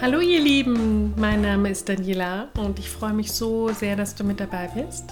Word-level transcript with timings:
Hallo 0.00 0.18
ihr 0.18 0.40
Lieben, 0.40 1.14
mein 1.16 1.42
Name 1.42 1.70
ist 1.70 1.88
Daniela 1.88 2.48
und 2.58 2.80
ich 2.80 2.90
freue 2.90 3.12
mich 3.12 3.30
so 3.30 3.68
sehr, 3.68 3.94
dass 3.94 4.16
du 4.16 4.24
mit 4.24 4.40
dabei 4.40 4.66
bist. 4.74 5.04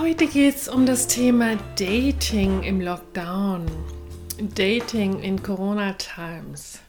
Heute 0.00 0.26
geht 0.26 0.56
es 0.56 0.68
um 0.68 0.86
das 0.86 1.06
Thema 1.06 1.56
Dating 1.78 2.64
im 2.64 2.80
Lockdown, 2.80 3.64
Dating 4.56 5.20
in 5.20 5.40
Corona 5.40 5.92
Times. 5.92 6.80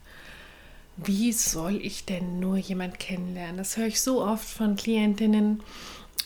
Wie 0.98 1.32
soll 1.32 1.76
ich 1.76 2.06
denn 2.06 2.40
nur 2.40 2.58
jemand 2.58 2.98
kennenlernen? 2.98 3.58
Das 3.58 3.78
höre 3.78 3.88
ich 3.88 4.02
so 4.02 4.24
oft 4.24 4.50
von 4.50 4.76
Klientinnen, 4.76 5.62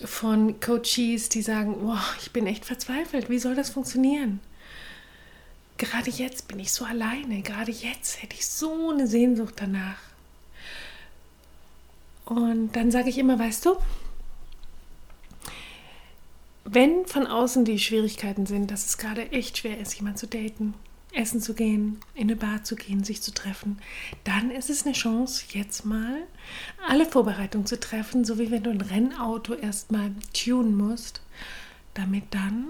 von 0.05 0.61
Coaches, 0.61 1.27
die 1.27 1.41
sagen, 1.41 1.75
oh, 1.85 2.15
ich 2.21 2.31
bin 2.31 2.47
echt 2.47 2.63
verzweifelt, 2.63 3.29
wie 3.29 3.39
soll 3.39 3.55
das 3.55 3.69
funktionieren? 3.69 4.39
Gerade 5.81 6.11
jetzt 6.11 6.47
bin 6.47 6.59
ich 6.59 6.71
so 6.71 6.85
alleine, 6.85 7.41
gerade 7.41 7.71
jetzt 7.71 8.21
hätte 8.21 8.35
ich 8.35 8.45
so 8.45 8.91
eine 8.91 9.07
Sehnsucht 9.07 9.55
danach. 9.57 9.97
Und 12.25 12.71
dann 12.73 12.91
sage 12.91 13.09
ich 13.09 13.17
immer, 13.17 13.39
weißt 13.39 13.65
du, 13.65 13.75
wenn 16.65 17.07
von 17.07 17.25
außen 17.25 17.65
die 17.65 17.79
Schwierigkeiten 17.79 18.45
sind, 18.45 18.69
dass 18.69 18.85
es 18.85 18.97
gerade 18.99 19.31
echt 19.31 19.57
schwer 19.57 19.79
ist, 19.79 19.95
jemanden 19.95 20.19
zu 20.19 20.27
daten, 20.27 20.75
essen 21.13 21.41
zu 21.41 21.55
gehen, 21.55 21.99
in 22.13 22.29
eine 22.29 22.35
Bar 22.35 22.63
zu 22.63 22.75
gehen, 22.75 23.03
sich 23.03 23.23
zu 23.23 23.33
treffen, 23.33 23.79
dann 24.23 24.51
ist 24.51 24.69
es 24.69 24.85
eine 24.85 24.93
Chance, 24.93 25.45
jetzt 25.49 25.83
mal 25.83 26.21
alle 26.87 27.07
Vorbereitungen 27.07 27.65
zu 27.65 27.79
treffen, 27.79 28.23
so 28.23 28.37
wie 28.37 28.51
wenn 28.51 28.63
du 28.63 28.69
ein 28.69 28.81
Rennauto 28.81 29.55
erstmal 29.55 30.11
tunen 30.31 30.77
musst, 30.77 31.21
damit 31.95 32.25
dann 32.29 32.67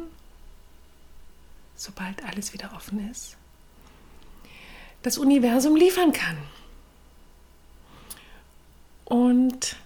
sobald 1.81 2.23
alles 2.23 2.53
wieder 2.53 2.73
offen 2.75 3.09
ist, 3.09 3.37
das 5.01 5.17
Universum 5.17 5.75
liefern 5.75 6.13
kann. 6.13 6.37
Und 9.05 9.77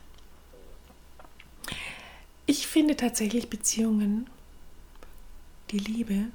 ich 2.45 2.67
finde 2.67 2.97
tatsächlich 2.97 3.49
Beziehungen, 3.49 4.29
die 5.71 5.79
Liebe 5.79 6.25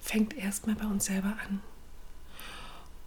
fängt 0.00 0.34
erstmal 0.34 0.74
bei 0.74 0.86
uns 0.86 1.04
selber 1.04 1.36
an. 1.46 1.62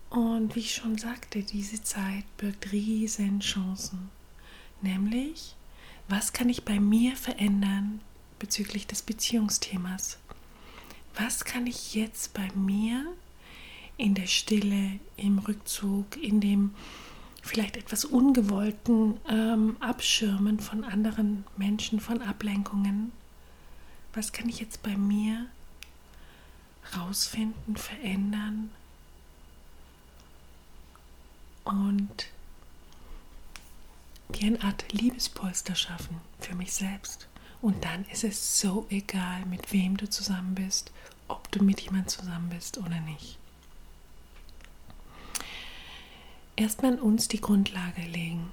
Und 0.09 0.55
wie 0.55 0.61
ich 0.61 0.75
schon 0.75 0.97
sagte, 0.97 1.43
diese 1.43 1.83
Zeit 1.83 2.23
birgt 2.37 2.71
riesen 2.71 3.41
Chancen. 3.41 4.09
Nämlich, 4.81 5.55
was 6.07 6.31
kann 6.31 6.47
ich 6.47 6.63
bei 6.63 6.79
mir 6.79 7.17
verändern 7.17 7.99
bezüglich 8.39 8.87
des 8.87 9.01
Beziehungsthemas? 9.01 10.19
Was 11.17 11.45
kann 11.45 11.67
ich 11.67 11.94
jetzt 11.95 12.33
bei 12.33 12.47
mir 12.55 13.05
in 13.97 14.13
der 14.13 14.27
Stille, 14.27 14.99
im 15.17 15.39
Rückzug, 15.39 16.17
in 16.21 16.41
dem 16.41 16.75
vielleicht 17.41 17.77
etwas 17.77 18.05
ungewollten 18.05 19.19
ähm, 19.30 19.77
Abschirmen 19.80 20.59
von 20.59 20.83
anderen 20.83 21.45
Menschen, 21.58 21.99
von 21.99 22.21
Ablenkungen, 22.21 23.11
was 24.13 24.33
kann 24.33 24.49
ich 24.49 24.59
jetzt 24.59 24.83
bei 24.83 24.97
mir 24.97 25.45
rausfinden, 26.97 27.77
verändern 27.77 28.71
und 31.63 32.27
wie 34.30 34.45
eine 34.47 34.61
Art 34.63 34.91
Liebespolster 34.91 35.75
schaffen 35.75 36.19
für 36.39 36.55
mich 36.55 36.73
selbst. 36.73 37.27
Und 37.66 37.83
dann 37.83 38.05
ist 38.11 38.23
es 38.23 38.59
so 38.59 38.85
egal, 38.91 39.44
mit 39.47 39.73
wem 39.73 39.97
du 39.97 40.08
zusammen 40.08 40.53
bist, 40.53 40.91
ob 41.27 41.52
du 41.52 41.63
mit 41.63 41.81
jemandem 41.81 42.09
zusammen 42.09 42.49
bist 42.49 42.77
oder 42.77 42.99
nicht. 42.99 43.39
Erstmal 46.55 46.99
uns 46.99 47.27
die 47.27 47.42
Grundlage 47.42 48.03
legen. 48.03 48.52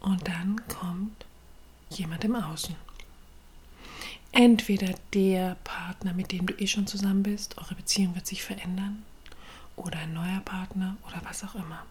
Und 0.00 0.28
dann 0.28 0.68
kommt 0.68 1.24
jemand 1.88 2.24
im 2.24 2.36
Außen. 2.36 2.76
Entweder 4.32 4.94
der 5.14 5.54
Partner, 5.64 6.12
mit 6.12 6.30
dem 6.30 6.44
du 6.44 6.52
eh 6.52 6.66
schon 6.66 6.86
zusammen 6.86 7.22
bist, 7.22 7.56
eure 7.56 7.74
Beziehung 7.74 8.14
wird 8.14 8.26
sich 8.26 8.42
verändern, 8.42 9.02
oder 9.76 10.00
ein 10.00 10.12
neuer 10.12 10.40
Partner 10.40 10.98
oder 11.06 11.22
was 11.24 11.42
auch 11.42 11.54
immer. 11.54 11.86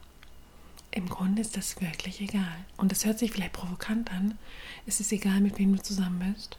Im 0.95 1.09
Grunde 1.09 1.41
ist 1.41 1.57
das 1.57 1.81
wirklich 1.81 2.21
egal. 2.21 2.65
Und 2.77 2.91
das 2.91 3.03
hört 3.03 3.17
sich 3.17 3.31
vielleicht 3.31 3.53
provokant 3.53 4.11
an. 4.11 4.37
Es 4.85 4.99
ist 4.99 5.11
egal, 5.11 5.41
mit 5.41 5.57
wem 5.57 5.75
du 5.75 5.81
zusammen 5.81 6.33
bist. 6.35 6.57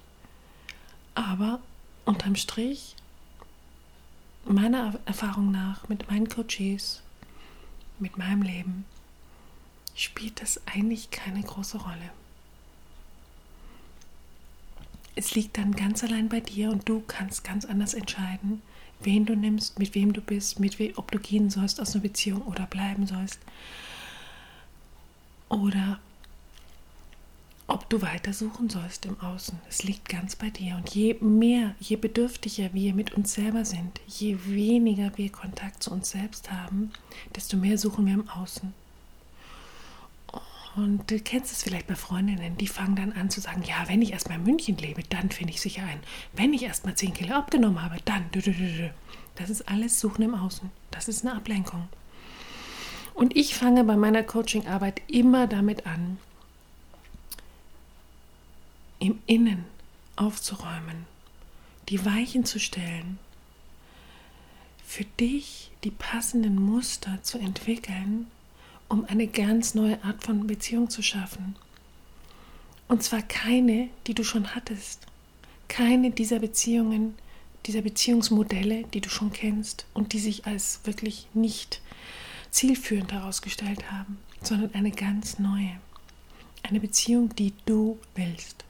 Aber 1.15 1.61
unterm 2.05 2.35
Strich, 2.35 2.97
meiner 4.45 4.99
Erfahrung 5.07 5.53
nach, 5.53 5.89
mit 5.89 6.11
meinen 6.11 6.29
Coaches, 6.29 7.01
mit 8.01 8.19
meinem 8.19 8.43
Leben, 8.43 8.85
spielt 9.95 10.43
das 10.43 10.61
eigentlich 10.67 11.13
keine 11.13 11.41
große 11.41 11.79
Rolle. 11.79 12.11
Es 15.15 15.37
liegt 15.37 15.57
dann 15.59 15.77
ganz 15.77 16.03
allein 16.03 16.29
bei 16.29 16.41
dir 16.41 16.71
und 16.71 16.89
du 16.89 17.05
kannst 17.07 17.45
ganz 17.45 17.65
anders 17.65 17.95
entscheiden, 17.95 18.63
wen 18.99 19.27
du 19.27 19.37
nimmst, 19.37 19.79
mit 19.79 19.95
wem 19.95 20.13
du 20.13 20.21
bist, 20.21 20.59
mit 20.59 20.81
we 20.81 20.93
ob 20.97 21.13
du 21.13 21.21
gehen 21.21 21.51
sollst 21.51 21.81
aus 21.81 21.95
einer 21.95 22.03
Beziehung 22.03 22.43
oder 22.43 22.67
bleiben 22.67 23.07
sollst 23.07 23.39
oder 25.49 25.99
ob 27.67 27.89
du 27.89 28.03
weiter 28.03 28.33
suchen 28.33 28.69
sollst 28.69 29.07
im 29.07 29.19
Außen. 29.21 29.59
Es 29.69 29.85
liegt 29.85 30.09
ganz 30.09 30.37
bei 30.37 30.51
dir. 30.51 30.77
Und 30.77 30.95
je 30.95 31.15
mehr, 31.21 31.75
je 31.81 31.97
bedürftiger 31.97 32.75
wir 32.75 32.93
mit 32.93 33.15
uns 33.15 33.35
selber 33.35 33.65
sind, 33.65 34.01
je 34.07 34.37
weniger 34.45 35.17
wir 35.17 35.33
Kontakt 35.33 35.83
zu 35.83 35.91
uns 35.91 36.11
selbst 36.11 36.51
haben, 36.51 36.93
desto 37.35 37.57
mehr 37.57 37.79
suchen 37.79 38.05
wir 38.07 38.15
im 38.15 38.29
Außen. 38.29 38.75
Und 40.77 41.09
du 41.11 41.21
kennst 41.21 41.53
es 41.53 41.63
vielleicht 41.63 41.87
bei 41.87 41.95
Freundinnen, 41.95 42.57
die 42.57 42.67
fangen 42.67 42.97
dann 42.97 43.13
an 43.13 43.31
zu 43.31 43.41
sagen, 43.41 43.63
ja, 43.63 43.85
wenn 43.87 44.03
ich 44.03 44.13
erstmal 44.13 44.39
in 44.39 44.45
München 44.45 44.77
lebe, 44.77 45.03
dann 45.05 45.31
finde 45.31 45.53
ich 45.53 45.61
sicher 45.61 45.85
ein. 45.85 46.01
Wenn 46.33 46.53
ich 46.53 46.65
erstmal 46.65 46.97
10 46.97 47.15
Kilo 47.15 47.35
abgenommen 47.35 47.81
habe, 47.81 47.97
dann. 48.05 48.25
Das 49.37 49.51
ist 49.51 49.69
alles 49.69 50.01
Suchen 50.01 50.23
im 50.23 50.35
Außen. 50.35 50.71
Das 50.91 51.09
ist 51.09 51.25
eine 51.25 51.37
Ablenkung. 51.37 51.89
Und 53.15 53.37
ich 53.37 53.55
fange 53.55 53.85
bei 53.85 53.97
meiner 53.97 54.25
Coachingarbeit 54.25 55.01
immer 55.07 55.47
damit 55.47 55.87
an, 55.87 56.19
im 58.99 59.21
Innen 59.27 59.65
aufzuräumen, 60.17 61.07
die 61.89 62.05
Weichen 62.05 62.45
zu 62.45 62.59
stellen, 62.59 63.19
für 64.85 65.05
dich 65.05 65.71
die 65.85 65.91
passenden 65.91 66.57
Muster 66.61 67.19
zu 67.23 67.39
entwickeln, 67.39 68.27
um 68.89 69.05
eine 69.07 69.27
ganz 69.27 69.75
neue 69.75 70.03
Art 70.05 70.23
von 70.25 70.47
Beziehung 70.47 70.91
zu 70.91 71.03
schaffen. 71.03 71.57
Und 72.89 73.03
zwar 73.03 73.23
keine, 73.23 73.89
die 74.07 74.15
du 74.15 74.25
schon 74.25 74.55
hattest. 74.55 75.07
Keine 75.69 76.11
dieser 76.11 76.39
Beziehungen, 76.39 77.15
dieser 77.67 77.83
Beziehungsmodelle, 77.83 78.85
die 78.93 79.01
du 79.01 79.09
schon 79.09 79.33
kennst 79.33 79.87
und 79.95 80.13
die 80.13 80.19
sich 80.19 80.47
als 80.47 80.81
wirklich 80.85 81.27
nicht 81.33 81.81
zielführend 82.55 83.13
herausgestellt 83.13 83.91
haben, 83.91 84.19
sondern 84.43 84.73
eine 84.75 84.93
ganz 84.93 85.39
neue. 85.39 85.77
Eine 86.63 86.81
Beziehung, 86.81 87.35
die 87.35 87.53
du 87.67 87.99
willst. 88.15 88.65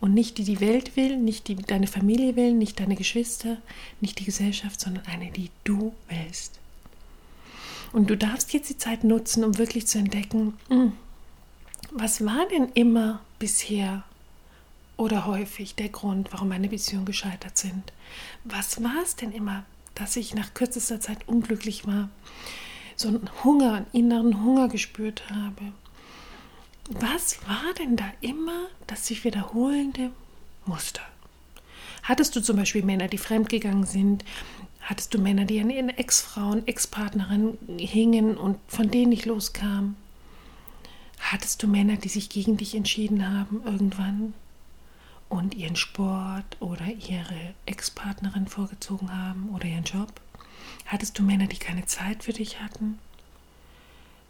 Und 0.00 0.12
nicht 0.12 0.36
die 0.36 0.44
die 0.44 0.60
Welt 0.60 0.94
will, 0.96 1.16
nicht 1.16 1.48
die 1.48 1.56
deine 1.56 1.86
Familie 1.86 2.36
will, 2.36 2.52
nicht 2.52 2.78
deine 2.78 2.94
Geschwister, 2.94 3.56
nicht 4.00 4.18
die 4.18 4.24
Gesellschaft, 4.24 4.80
sondern 4.80 5.06
eine, 5.06 5.30
die 5.30 5.50
du 5.64 5.94
willst. 6.08 6.60
Und 7.92 8.10
du 8.10 8.16
darfst 8.16 8.52
jetzt 8.52 8.68
die 8.68 8.76
Zeit 8.76 9.04
nutzen, 9.04 9.42
um 9.42 9.56
wirklich 9.56 9.86
zu 9.86 9.98
entdecken, 9.98 10.54
hm, 10.68 10.92
was 11.90 12.24
war 12.24 12.46
denn 12.48 12.68
immer 12.74 13.20
bisher 13.38 14.04
oder 14.98 15.26
häufig 15.26 15.74
der 15.74 15.88
Grund, 15.88 16.28
warum 16.32 16.48
meine 16.48 16.68
Beziehungen 16.68 17.06
gescheitert 17.06 17.56
sind? 17.56 17.92
Was 18.44 18.82
war 18.82 19.02
es 19.02 19.16
denn 19.16 19.32
immer, 19.32 19.64
dass 19.94 20.16
ich 20.16 20.34
nach 20.34 20.52
kürzester 20.52 21.00
Zeit 21.00 21.26
unglücklich 21.26 21.86
war? 21.86 22.10
So 22.96 23.08
einen 23.08 23.28
Hunger, 23.44 23.74
einen 23.74 23.86
inneren 23.92 24.44
Hunger 24.44 24.68
gespürt 24.68 25.24
habe. 25.30 25.72
Was 26.90 27.38
war 27.46 27.72
denn 27.78 27.96
da 27.96 28.10
immer 28.20 28.66
das 28.86 29.06
sich 29.06 29.24
wiederholende 29.24 30.10
Muster? 30.66 31.02
Hattest 32.02 32.34
du 32.34 32.40
zum 32.40 32.56
Beispiel 32.56 32.84
Männer, 32.84 33.08
die 33.08 33.18
fremdgegangen 33.18 33.86
sind? 33.86 34.24
Hattest 34.80 35.14
du 35.14 35.18
Männer, 35.18 35.44
die 35.44 35.60
an 35.60 35.70
ihren 35.70 35.90
Ex-Frauen, 35.90 36.66
Ex-Partnerinnen 36.66 37.78
hingen 37.78 38.36
und 38.36 38.58
von 38.66 38.90
denen 38.90 39.10
nicht 39.10 39.26
loskamen? 39.26 39.96
Hattest 41.20 41.62
du 41.62 41.68
Männer, 41.68 41.96
die 41.96 42.08
sich 42.08 42.28
gegen 42.28 42.56
dich 42.56 42.74
entschieden 42.74 43.30
haben 43.30 43.62
irgendwann 43.64 44.34
und 45.28 45.54
ihren 45.54 45.76
Sport 45.76 46.56
oder 46.58 46.84
ihre 46.86 47.54
Ex-Partnerin 47.64 48.48
vorgezogen 48.48 49.16
haben 49.16 49.50
oder 49.54 49.66
ihren 49.66 49.84
Job? 49.84 50.20
Hattest 50.86 51.18
du 51.18 51.22
Männer, 51.22 51.46
die 51.46 51.58
keine 51.58 51.86
Zeit 51.86 52.24
für 52.24 52.32
dich 52.32 52.60
hatten? 52.60 52.98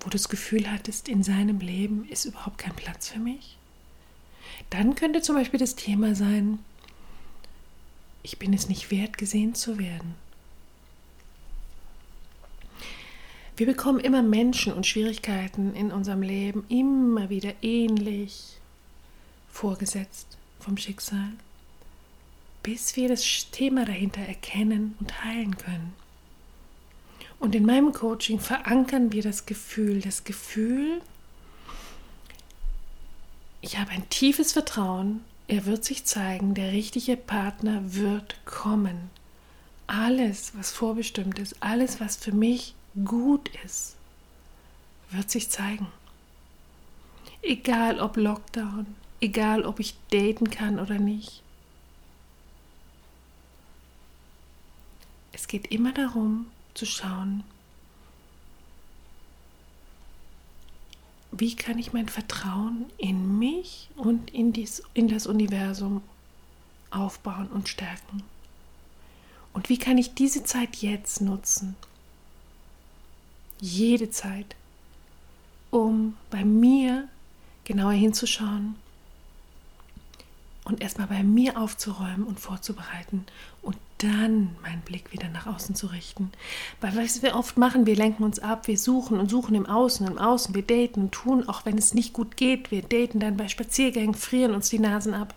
Wo 0.00 0.04
du 0.04 0.10
das 0.10 0.28
Gefühl 0.28 0.70
hattest, 0.70 1.08
in 1.08 1.22
seinem 1.22 1.60
Leben 1.60 2.08
ist 2.08 2.24
überhaupt 2.24 2.58
kein 2.58 2.74
Platz 2.74 3.08
für 3.08 3.18
mich? 3.18 3.56
Dann 4.70 4.94
könnte 4.94 5.22
zum 5.22 5.36
Beispiel 5.36 5.60
das 5.60 5.76
Thema 5.76 6.14
sein, 6.14 6.58
ich 8.22 8.38
bin 8.38 8.52
es 8.52 8.68
nicht 8.68 8.90
wert, 8.90 9.18
gesehen 9.18 9.54
zu 9.54 9.78
werden. 9.78 10.14
Wir 13.56 13.66
bekommen 13.66 14.00
immer 14.00 14.22
Menschen 14.22 14.72
und 14.72 14.86
Schwierigkeiten 14.86 15.74
in 15.74 15.92
unserem 15.92 16.22
Leben 16.22 16.64
immer 16.68 17.28
wieder 17.28 17.52
ähnlich 17.62 18.58
vorgesetzt 19.48 20.38
vom 20.58 20.76
Schicksal, 20.78 21.32
bis 22.62 22.96
wir 22.96 23.08
das 23.08 23.50
Thema 23.50 23.84
dahinter 23.84 24.22
erkennen 24.22 24.96
und 25.00 25.24
heilen 25.24 25.56
können. 25.58 25.92
Und 27.42 27.56
in 27.56 27.66
meinem 27.66 27.92
Coaching 27.92 28.38
verankern 28.38 29.10
wir 29.10 29.20
das 29.20 29.46
Gefühl, 29.46 30.00
das 30.00 30.22
Gefühl, 30.22 31.02
ich 33.60 33.78
habe 33.78 33.90
ein 33.90 34.08
tiefes 34.10 34.52
Vertrauen, 34.52 35.24
er 35.48 35.66
wird 35.66 35.84
sich 35.84 36.04
zeigen, 36.04 36.54
der 36.54 36.70
richtige 36.70 37.16
Partner 37.16 37.80
wird 37.94 38.36
kommen. 38.44 39.10
Alles, 39.88 40.52
was 40.56 40.70
vorbestimmt 40.70 41.40
ist, 41.40 41.56
alles, 41.58 41.98
was 41.98 42.14
für 42.14 42.30
mich 42.30 42.76
gut 43.04 43.50
ist, 43.64 43.96
wird 45.10 45.28
sich 45.28 45.50
zeigen. 45.50 45.88
Egal 47.42 47.98
ob 47.98 48.16
Lockdown, 48.16 48.86
egal 49.20 49.64
ob 49.64 49.80
ich 49.80 49.96
daten 50.12 50.48
kann 50.48 50.78
oder 50.78 51.00
nicht. 51.00 51.42
Es 55.32 55.48
geht 55.48 55.72
immer 55.72 55.90
darum 55.90 56.46
zu 56.74 56.86
schauen, 56.86 57.44
wie 61.30 61.56
kann 61.56 61.78
ich 61.78 61.92
mein 61.92 62.08
Vertrauen 62.08 62.86
in 62.98 63.38
mich 63.38 63.88
und 63.96 64.30
in, 64.30 64.52
dies, 64.52 64.82
in 64.92 65.08
das 65.08 65.26
Universum 65.26 66.02
aufbauen 66.90 67.48
und 67.48 67.68
stärken. 67.68 68.22
Und 69.54 69.68
wie 69.68 69.78
kann 69.78 69.98
ich 69.98 70.14
diese 70.14 70.44
Zeit 70.44 70.76
jetzt 70.76 71.20
nutzen, 71.20 71.76
jede 73.60 74.10
Zeit, 74.10 74.56
um 75.70 76.16
bei 76.30 76.44
mir 76.44 77.08
genauer 77.64 77.92
hinzuschauen 77.92 78.76
und 80.64 80.80
erstmal 80.80 81.08
bei 81.08 81.22
mir 81.22 81.58
aufzuräumen 81.58 82.24
und 82.24 82.38
vorzubereiten 82.38 83.26
und 83.62 83.76
dann 83.98 84.56
meinen 84.62 84.82
Blick 84.82 85.12
wieder 85.12 85.28
nach 85.28 85.46
außen 85.46 85.74
zu 85.74 85.88
richten. 85.88 86.32
Weil 86.80 86.96
was 86.96 87.22
wir 87.22 87.34
oft 87.34 87.56
machen, 87.56 87.86
wir 87.86 87.96
lenken 87.96 88.22
uns 88.22 88.38
ab, 88.38 88.66
wir 88.66 88.78
suchen 88.78 89.18
und 89.18 89.30
suchen 89.30 89.54
im 89.54 89.66
Außen, 89.66 90.06
im 90.06 90.18
Außen, 90.18 90.54
wir 90.54 90.62
daten 90.62 91.02
und 91.02 91.12
tun, 91.12 91.48
auch 91.48 91.64
wenn 91.64 91.78
es 91.78 91.94
nicht 91.94 92.12
gut 92.12 92.36
geht, 92.36 92.70
wir 92.70 92.82
daten 92.82 93.20
dann 93.20 93.36
bei 93.36 93.48
Spaziergängen, 93.48 94.14
frieren 94.14 94.54
uns 94.54 94.70
die 94.70 94.78
Nasen 94.78 95.14
ab. 95.14 95.34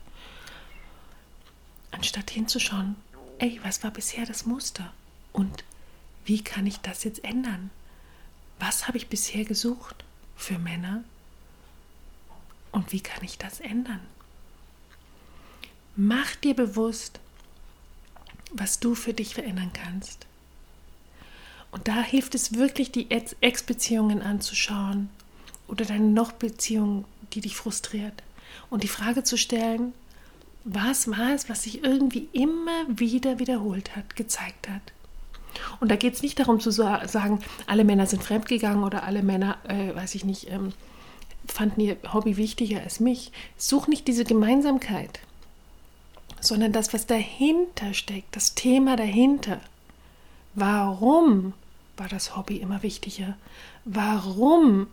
Anstatt 1.92 2.30
hinzuschauen, 2.30 2.96
ey, 3.40 3.60
was 3.64 3.84
war 3.84 3.92
bisher 3.92 4.26
das 4.26 4.46
Muster? 4.46 4.92
Und 5.32 5.64
wie 6.26 6.44
kann 6.44 6.66
ich 6.66 6.80
das 6.80 7.04
jetzt 7.04 7.24
ändern? 7.24 7.70
Was 8.60 8.88
habe 8.88 8.98
ich 8.98 9.10
bisher 9.10 9.44
gesucht 9.44 10.04
für 10.36 10.58
Männer? 10.58 11.04
Und 12.72 12.92
wie 12.92 13.02
kann 13.02 13.24
ich 13.24 13.38
das 13.38 13.60
ändern? 13.60 14.02
Mach 15.96 16.36
dir 16.36 16.56
bewusst, 16.56 17.20
was 18.52 18.80
du 18.80 18.96
für 18.96 19.14
dich 19.14 19.34
verändern 19.34 19.72
kannst. 19.74 20.26
Und 21.72 21.88
da 21.88 22.02
hilft 22.02 22.36
es 22.36 22.56
wirklich, 22.56 22.92
die 22.92 23.12
Ex-Beziehungen 23.12 24.22
anzuschauen 24.22 25.10
oder 25.68 25.86
deine 25.86 26.08
Noch-Beziehung, 26.08 27.06
die 27.34 27.42
dich 27.42 27.56
frustriert. 27.56 28.24
Und 28.70 28.84
die 28.84 28.88
Frage 28.88 29.24
zu 29.24 29.38
stellen, 29.38 29.94
was 30.64 31.10
war 31.10 31.34
es, 31.34 31.50
was 31.50 31.64
sich 31.64 31.84
irgendwie 31.84 32.28
immer 32.34 32.86
wieder 32.88 33.40
wiederholt 33.40 33.96
hat, 33.96 34.16
gezeigt 34.16 34.68
hat. 34.68 34.82
Und 35.80 35.90
da 35.90 35.96
geht 35.96 36.16
es 36.16 36.22
nicht 36.22 36.40
darum 36.40 36.60
zu 36.60 36.72
sagen, 36.72 37.40
alle 37.68 37.84
Männer 37.84 38.08
sind 38.08 38.24
fremdgegangen 38.24 38.84
oder 38.84 39.04
alle 39.04 39.24
Männer, 39.24 39.58
äh, 39.68 39.96
weiß 39.96 40.16
ich 40.16 40.26
nicht, 40.26 40.50
ähm, 40.50 40.74
fanden 41.48 41.82
ihr 41.82 41.98
Hobby 42.12 42.38
wichtiger 42.38 42.82
als 42.82 43.00
mich. 43.00 43.32
Such 43.58 43.88
nicht 43.88 44.08
diese 44.08 44.26
Gemeinsamkeit, 44.26 45.20
sondern 46.46 46.72
das, 46.72 46.94
was 46.94 47.06
dahinter 47.06 47.94
steckt, 47.94 48.36
das 48.36 48.56
Thema 48.56 48.96
dahinter. 48.96 49.60
Warum 50.54 51.54
war 51.98 52.08
das 52.08 52.36
Hobby 52.36 52.58
immer 52.58 52.84
wichtiger? 52.84 53.38
Warum 53.84 54.88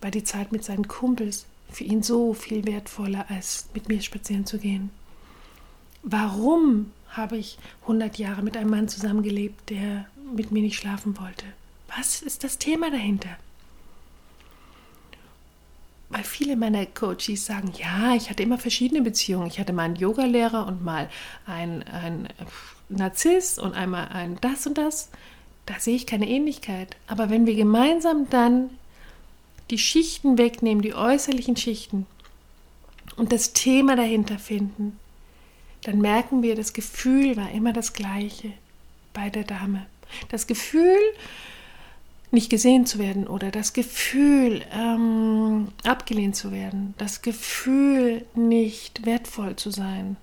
war 0.00 0.10
die 0.10 0.24
Zeit 0.24 0.52
mit 0.52 0.64
seinen 0.64 0.88
Kumpels 0.88 1.46
für 1.70 1.84
ihn 1.84 2.02
so 2.02 2.34
viel 2.34 2.64
wertvoller, 2.64 3.26
als 3.28 3.68
mit 3.74 3.88
mir 3.88 4.00
spazieren 4.02 4.46
zu 4.46 4.58
gehen? 4.58 4.90
Warum 6.02 6.92
habe 7.08 7.36
ich 7.36 7.58
100 7.82 8.18
Jahre 8.18 8.42
mit 8.42 8.56
einem 8.56 8.70
Mann 8.70 8.88
zusammengelebt, 8.88 9.70
der 9.70 10.06
mit 10.34 10.52
mir 10.52 10.62
nicht 10.62 10.76
schlafen 10.76 11.18
wollte? 11.18 11.46
Was 11.96 12.22
ist 12.22 12.44
das 12.44 12.58
Thema 12.58 12.90
dahinter? 12.90 13.36
Viele 16.24 16.56
meiner 16.56 16.86
Coaches 16.86 17.46
sagen, 17.46 17.72
ja, 17.76 18.14
ich 18.14 18.30
hatte 18.30 18.42
immer 18.42 18.58
verschiedene 18.58 19.02
Beziehungen. 19.02 19.46
Ich 19.46 19.58
hatte 19.58 19.72
mal 19.72 19.84
einen 19.84 19.96
Yogalehrer 19.96 20.66
und 20.66 20.84
mal 20.84 21.08
einen, 21.46 21.82
einen 21.84 22.28
Narzisst 22.88 23.58
und 23.58 23.74
einmal 23.74 24.08
ein 24.08 24.38
das 24.40 24.66
und 24.66 24.78
das. 24.78 25.10
Da 25.66 25.80
sehe 25.80 25.96
ich 25.96 26.06
keine 26.06 26.28
Ähnlichkeit. 26.28 26.96
Aber 27.06 27.30
wenn 27.30 27.46
wir 27.46 27.56
gemeinsam 27.56 28.30
dann 28.30 28.70
die 29.70 29.78
Schichten 29.78 30.38
wegnehmen, 30.38 30.82
die 30.82 30.94
äußerlichen 30.94 31.56
Schichten 31.56 32.06
und 33.16 33.32
das 33.32 33.52
Thema 33.52 33.96
dahinter 33.96 34.38
finden, 34.38 34.98
dann 35.82 36.00
merken 36.00 36.42
wir, 36.42 36.54
das 36.54 36.72
Gefühl 36.72 37.36
war 37.36 37.50
immer 37.50 37.72
das 37.72 37.92
gleiche 37.92 38.52
bei 39.12 39.30
der 39.30 39.44
Dame. 39.44 39.86
Das 40.28 40.46
Gefühl, 40.46 40.98
nicht 42.36 42.50
gesehen 42.50 42.84
zu 42.84 42.98
werden 42.98 43.26
oder 43.26 43.50
das 43.50 43.72
Gefühl, 43.72 44.62
ähm, 44.70 45.68
abgelehnt 45.84 46.36
zu 46.36 46.52
werden, 46.52 46.94
das 46.98 47.22
Gefühl, 47.22 48.26
nicht 48.34 49.06
wertvoll 49.06 49.56
zu 49.56 49.70
sein, 49.70 50.18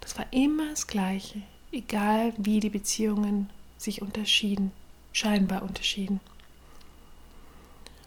das 0.00 0.18
war 0.18 0.26
immer 0.32 0.68
das 0.70 0.88
gleiche, 0.88 1.40
egal 1.70 2.32
wie 2.36 2.58
die 2.58 2.68
Beziehungen 2.68 3.48
sich 3.78 4.02
unterschieden, 4.02 4.72
scheinbar 5.12 5.62
unterschieden. 5.62 6.18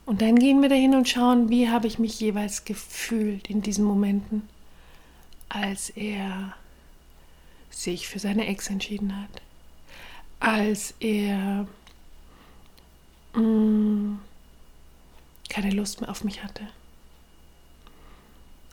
Und 0.05 0.21
dann 0.21 0.37
gehen 0.37 0.61
wir 0.61 0.67
dahin 0.67 0.93
und 0.93 1.07
schauen, 1.07 1.47
wie 1.47 1.69
habe 1.69 1.87
ich 1.87 1.99
mich 1.99 2.19
jeweils 2.19 2.65
gefühlt 2.65 3.49
in 3.49 3.61
diesen 3.61 3.85
Momenten, 3.85 4.49
als 5.47 5.89
er 5.91 6.53
sich 7.69 8.09
für 8.09 8.19
seine 8.19 8.47
Ex 8.47 8.69
entschieden 8.69 9.17
hat, 9.17 9.41
als 10.41 10.93
er 10.99 11.67
mm, 13.33 14.19
keine 15.49 15.71
Lust 15.71 16.01
mehr 16.01 16.09
auf 16.09 16.23
mich 16.23 16.43
hatte, 16.43 16.67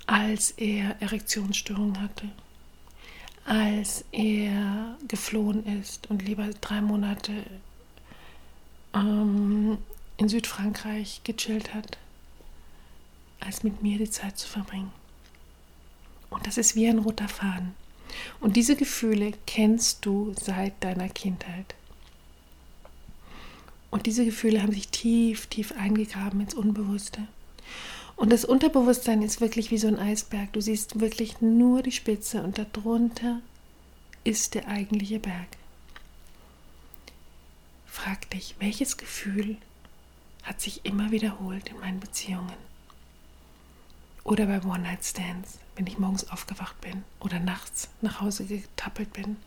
als 0.06 0.52
er 0.52 1.00
Erektionsstörungen 1.00 2.00
hatte, 2.00 2.28
als 3.44 4.04
er 4.12 4.96
geflohen 5.08 5.64
ist 5.80 6.08
und 6.10 6.22
lieber 6.22 6.48
drei 6.60 6.80
Monate 6.80 7.32
ähm, 8.94 9.78
in 10.16 10.28
Südfrankreich 10.28 11.22
gechillt 11.24 11.74
hat, 11.74 11.98
als 13.40 13.62
mit 13.62 13.82
mir 13.82 13.98
die 13.98 14.10
Zeit 14.10 14.38
zu 14.38 14.48
verbringen. 14.48 14.92
Und 16.28 16.46
das 16.46 16.58
ist 16.58 16.76
wie 16.76 16.88
ein 16.88 16.98
roter 16.98 17.28
Faden. 17.28 17.74
Und 18.40 18.56
diese 18.56 18.76
Gefühle 18.76 19.32
kennst 19.46 20.04
du 20.04 20.34
seit 20.38 20.82
deiner 20.82 21.08
Kindheit. 21.08 21.74
Und 23.90 24.06
diese 24.06 24.24
Gefühle 24.24 24.62
haben 24.62 24.72
sich 24.72 24.88
tief, 24.88 25.46
tief 25.46 25.72
eingegraben 25.72 26.40
ins 26.40 26.54
Unbewusste. 26.54 27.26
Und 28.16 28.30
das 28.30 28.44
Unterbewusstsein 28.44 29.22
ist 29.22 29.40
wirklich 29.40 29.70
wie 29.70 29.78
so 29.78 29.88
ein 29.88 29.98
Eisberg. 29.98 30.52
Du 30.52 30.60
siehst 30.60 31.00
wirklich 31.00 31.40
nur 31.40 31.82
die 31.82 31.92
Spitze 31.92 32.42
und 32.42 32.58
darunter 32.58 33.40
ist 34.24 34.54
der 34.54 34.68
eigentliche 34.68 35.18
Berg. 35.18 35.48
Frag 37.86 38.30
dich, 38.30 38.56
welches 38.60 38.96
Gefühl 38.96 39.56
hat 40.42 40.60
sich 40.60 40.84
immer 40.84 41.10
wiederholt 41.10 41.70
in 41.70 41.80
meinen 41.80 42.00
Beziehungen? 42.00 42.52
Oder 44.22 44.46
bei 44.46 44.62
One-Night-Stands, 44.62 45.58
wenn 45.76 45.86
ich 45.86 45.98
morgens 45.98 46.30
aufgewacht 46.30 46.80
bin 46.82 47.04
oder 47.20 47.40
nachts 47.40 47.88
nach 48.00 48.20
Hause 48.20 48.44
getappelt 48.44 49.12
bin. 49.12 49.38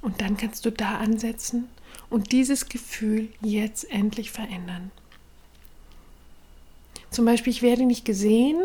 Und 0.00 0.20
dann 0.20 0.36
kannst 0.36 0.64
du 0.64 0.70
da 0.70 0.98
ansetzen 0.98 1.68
und 2.10 2.32
dieses 2.32 2.68
Gefühl 2.68 3.28
jetzt 3.42 3.90
endlich 3.90 4.30
verändern. 4.30 4.90
Zum 7.10 7.24
Beispiel, 7.24 7.52
ich 7.52 7.62
werde 7.62 7.84
nicht 7.84 8.04
gesehen, 8.04 8.60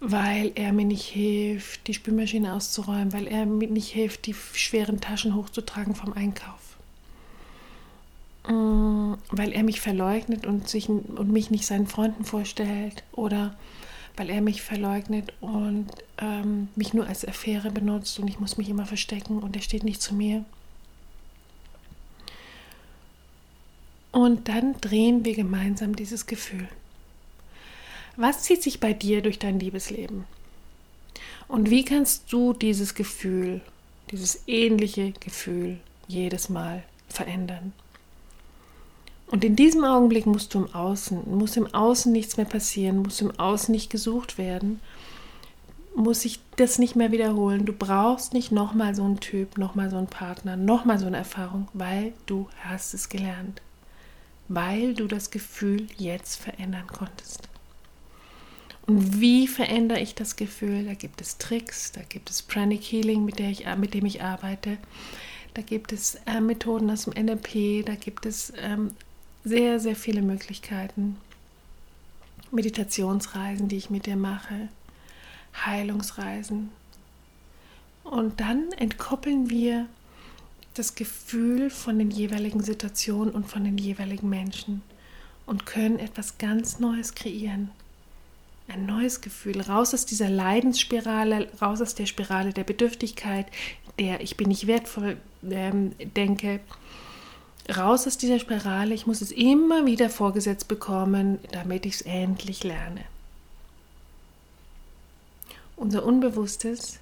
weil 0.00 0.52
er 0.54 0.72
mir 0.72 0.84
nicht 0.84 1.06
hilft, 1.06 1.86
die 1.86 1.94
Spülmaschine 1.94 2.54
auszuräumen, 2.54 3.12
weil 3.12 3.26
er 3.26 3.46
mir 3.46 3.68
nicht 3.68 3.88
hilft, 3.88 4.26
die 4.26 4.34
schweren 4.34 5.00
Taschen 5.00 5.34
hochzutragen 5.34 5.94
vom 5.94 6.12
Einkauf. 6.12 6.76
Mm, 8.48 9.14
weil 9.30 9.52
er 9.52 9.64
mich 9.64 9.80
verleugnet 9.80 10.46
und, 10.46 10.68
sich, 10.68 10.88
und 10.88 11.30
mich 11.30 11.50
nicht 11.50 11.66
seinen 11.66 11.86
Freunden 11.86 12.24
vorstellt 12.24 13.02
oder 13.12 13.56
weil 14.16 14.30
er 14.30 14.40
mich 14.40 14.62
verleugnet 14.62 15.32
und 15.40 15.88
ähm, 16.18 16.68
mich 16.74 16.94
nur 16.94 17.06
als 17.06 17.26
Affäre 17.26 17.70
benutzt 17.70 18.18
und 18.18 18.28
ich 18.28 18.40
muss 18.40 18.56
mich 18.56 18.68
immer 18.68 18.86
verstecken 18.86 19.38
und 19.40 19.56
er 19.56 19.62
steht 19.62 19.84
nicht 19.84 20.00
zu 20.00 20.14
mir. 20.14 20.44
Und 24.12 24.48
dann 24.48 24.80
drehen 24.80 25.24
wir 25.26 25.34
gemeinsam 25.34 25.94
dieses 25.94 26.26
Gefühl. 26.26 26.68
Was 28.16 28.44
zieht 28.44 28.62
sich 28.62 28.80
bei 28.80 28.94
dir 28.94 29.20
durch 29.20 29.38
dein 29.38 29.60
Liebesleben? 29.60 30.24
Und 31.48 31.68
wie 31.68 31.84
kannst 31.84 32.32
du 32.32 32.54
dieses 32.54 32.94
Gefühl, 32.94 33.60
dieses 34.10 34.42
ähnliche 34.46 35.12
Gefühl 35.12 35.78
jedes 36.08 36.48
Mal 36.48 36.82
verändern? 37.08 37.74
Und 39.28 39.44
in 39.44 39.56
diesem 39.56 39.84
Augenblick 39.84 40.26
musst 40.26 40.54
du 40.54 40.64
im 40.64 40.74
Außen, 40.74 41.36
muss 41.36 41.56
im 41.56 41.72
Außen 41.74 42.12
nichts 42.12 42.36
mehr 42.36 42.46
passieren, 42.46 43.02
muss 43.02 43.20
im 43.20 43.36
Außen 43.38 43.72
nicht 43.72 43.90
gesucht 43.90 44.38
werden, 44.38 44.80
muss 45.96 46.22
sich 46.22 46.40
das 46.56 46.78
nicht 46.78 46.94
mehr 46.94 47.10
wiederholen. 47.10 47.64
Du 47.64 47.72
brauchst 47.72 48.34
nicht 48.34 48.52
nochmal 48.52 48.94
so 48.94 49.02
einen 49.02 49.18
Typ, 49.18 49.58
nochmal 49.58 49.90
so 49.90 49.96
einen 49.96 50.06
Partner, 50.06 50.56
nochmal 50.56 50.98
so 50.98 51.06
eine 51.06 51.16
Erfahrung, 51.16 51.68
weil 51.72 52.12
du 52.26 52.48
hast 52.60 52.94
es 52.94 53.08
gelernt. 53.08 53.62
Weil 54.48 54.94
du 54.94 55.08
das 55.08 55.30
Gefühl 55.30 55.88
jetzt 55.96 56.36
verändern 56.36 56.86
konntest. 56.86 57.48
Und 58.86 59.20
wie 59.20 59.48
verändere 59.48 59.98
ich 59.98 60.14
das 60.14 60.36
Gefühl? 60.36 60.84
Da 60.84 60.94
gibt 60.94 61.20
es 61.20 61.38
Tricks, 61.38 61.90
da 61.90 62.02
gibt 62.02 62.30
es 62.30 62.42
Pranic 62.42 62.82
Healing, 62.82 63.24
mit, 63.24 63.40
der 63.40 63.50
ich, 63.50 63.66
mit 63.76 63.94
dem 63.94 64.06
ich 64.06 64.22
arbeite. 64.22 64.78
Da 65.54 65.62
gibt 65.62 65.92
es 65.92 66.16
äh, 66.26 66.40
Methoden 66.40 66.90
aus 66.90 67.04
dem 67.06 67.14
NLP, 67.14 67.84
da 67.84 67.96
gibt 67.96 68.26
es 68.26 68.52
ähm, 68.58 68.90
sehr, 69.46 69.78
sehr 69.78 69.94
viele 69.94 70.22
Möglichkeiten. 70.22 71.16
Meditationsreisen, 72.50 73.68
die 73.68 73.76
ich 73.76 73.90
mit 73.90 74.06
dir 74.06 74.16
mache, 74.16 74.68
Heilungsreisen. 75.64 76.70
Und 78.02 78.40
dann 78.40 78.72
entkoppeln 78.72 79.48
wir 79.48 79.86
das 80.74 80.96
Gefühl 80.96 81.70
von 81.70 81.96
den 81.98 82.10
jeweiligen 82.10 82.60
Situationen 82.60 83.32
und 83.32 83.46
von 83.46 83.62
den 83.62 83.78
jeweiligen 83.78 84.28
Menschen 84.28 84.82
und 85.46 85.64
können 85.64 86.00
etwas 86.00 86.38
ganz 86.38 86.80
Neues 86.80 87.14
kreieren. 87.14 87.70
Ein 88.66 88.84
neues 88.84 89.20
Gefühl, 89.20 89.60
raus 89.60 89.94
aus 89.94 90.06
dieser 90.06 90.28
Leidensspirale, 90.28 91.48
raus 91.62 91.80
aus 91.80 91.94
der 91.94 92.06
Spirale 92.06 92.52
der 92.52 92.64
Bedürftigkeit, 92.64 93.46
der 94.00 94.20
ich 94.20 94.36
bin 94.36 94.48
nicht 94.48 94.66
wertvoll 94.66 95.18
ähm, 95.48 95.92
denke, 96.16 96.58
raus 97.74 98.06
aus 98.06 98.18
dieser 98.18 98.38
Spirale. 98.38 98.94
Ich 98.94 99.06
muss 99.06 99.20
es 99.20 99.32
immer 99.32 99.86
wieder 99.86 100.10
vorgesetzt 100.10 100.68
bekommen, 100.68 101.38
damit 101.52 101.86
ich 101.86 101.94
es 101.94 102.02
endlich 102.02 102.64
lerne. 102.64 103.04
Unser 105.76 106.04
Unbewusstes 106.04 106.98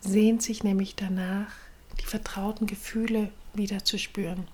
sehnt 0.00 0.42
sich 0.42 0.64
nämlich 0.64 0.94
danach, 0.94 1.52
die 2.00 2.06
vertrauten 2.06 2.66
Gefühle 2.66 3.30
wieder 3.52 3.84
zu 3.84 3.98
spüren. 3.98 4.46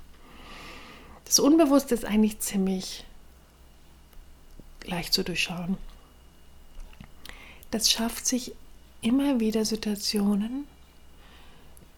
Das 1.24 1.38
Unbewusste 1.38 1.94
ist 1.94 2.04
eigentlich 2.04 2.40
ziemlich 2.40 3.04
leicht 4.84 5.12
zu 5.12 5.22
durchschauen. 5.22 5.76
Das 7.70 7.90
schafft 7.90 8.26
sich 8.26 8.52
immer 9.02 9.40
wieder 9.40 9.64
Situationen, 9.64 10.66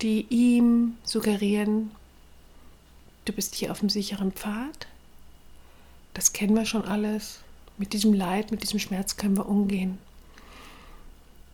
die 0.02 0.26
ihm 0.30 0.96
suggerieren, 1.04 1.90
du 3.28 3.32
bist 3.32 3.54
hier 3.54 3.70
auf 3.70 3.80
dem 3.80 3.90
sicheren 3.90 4.32
Pfad. 4.32 4.87
Das 6.14 6.32
kennen 6.32 6.54
wir 6.54 6.64
schon 6.64 6.85
alles. 6.85 7.40
Mit 7.76 7.92
diesem 7.92 8.12
Leid, 8.12 8.50
mit 8.50 8.62
diesem 8.62 8.80
Schmerz 8.80 9.16
können 9.16 9.37
wir 9.37 9.49
umgehen. 9.49 9.99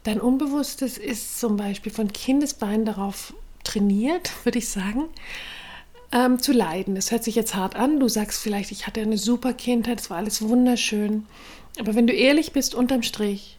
Dein 0.04 0.21
Unbewusstes 0.21 0.97
ist 0.97 1.38
zum 1.38 1.57
Beispiel 1.57 1.93
von 1.93 2.12
Kindesbeinen 2.12 2.85
darauf 2.85 3.35
trainiert, 3.62 4.31
würde 4.45 4.59
ich 4.59 4.69
sagen, 4.69 5.04
ähm, 6.12 6.38
zu 6.38 6.52
leiden. 6.52 6.95
Das 6.95 7.11
hört 7.11 7.25
sich 7.25 7.35
jetzt 7.35 7.54
hart 7.54 7.76
an. 7.76 8.00
Du 8.00 8.09
sagst 8.09 8.40
vielleicht, 8.40 8.71
ich 8.71 8.87
hatte 8.87 9.00
eine 9.00 9.19
super 9.19 9.52
Kindheit, 9.52 10.00
es 10.00 10.11
war 10.11 10.19
alles 10.19 10.43
wunderschön. 10.43 11.26
Aber 11.78 11.95
wenn 11.95 12.07
du 12.07 12.12
ehrlich 12.12 12.52
bist, 12.52 12.75
unterm 12.75 13.02
Strich, 13.02 13.59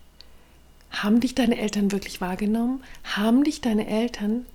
haben 0.89 1.19
dich 1.19 1.35
deine 1.35 1.57
Eltern 1.57 1.91
wirklich 1.91 2.21
wahrgenommen? 2.21 2.81
Haben 3.03 3.43
dich 3.43 3.59
deine 3.59 3.87
Eltern 3.87 4.45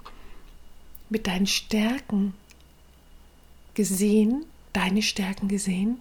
mit 1.11 1.27
deinen 1.27 1.47
Stärken 1.47 2.35
gesehen, 3.81 4.45
deine 4.75 5.01
Stärken 5.01 5.49
gesehen? 5.49 5.99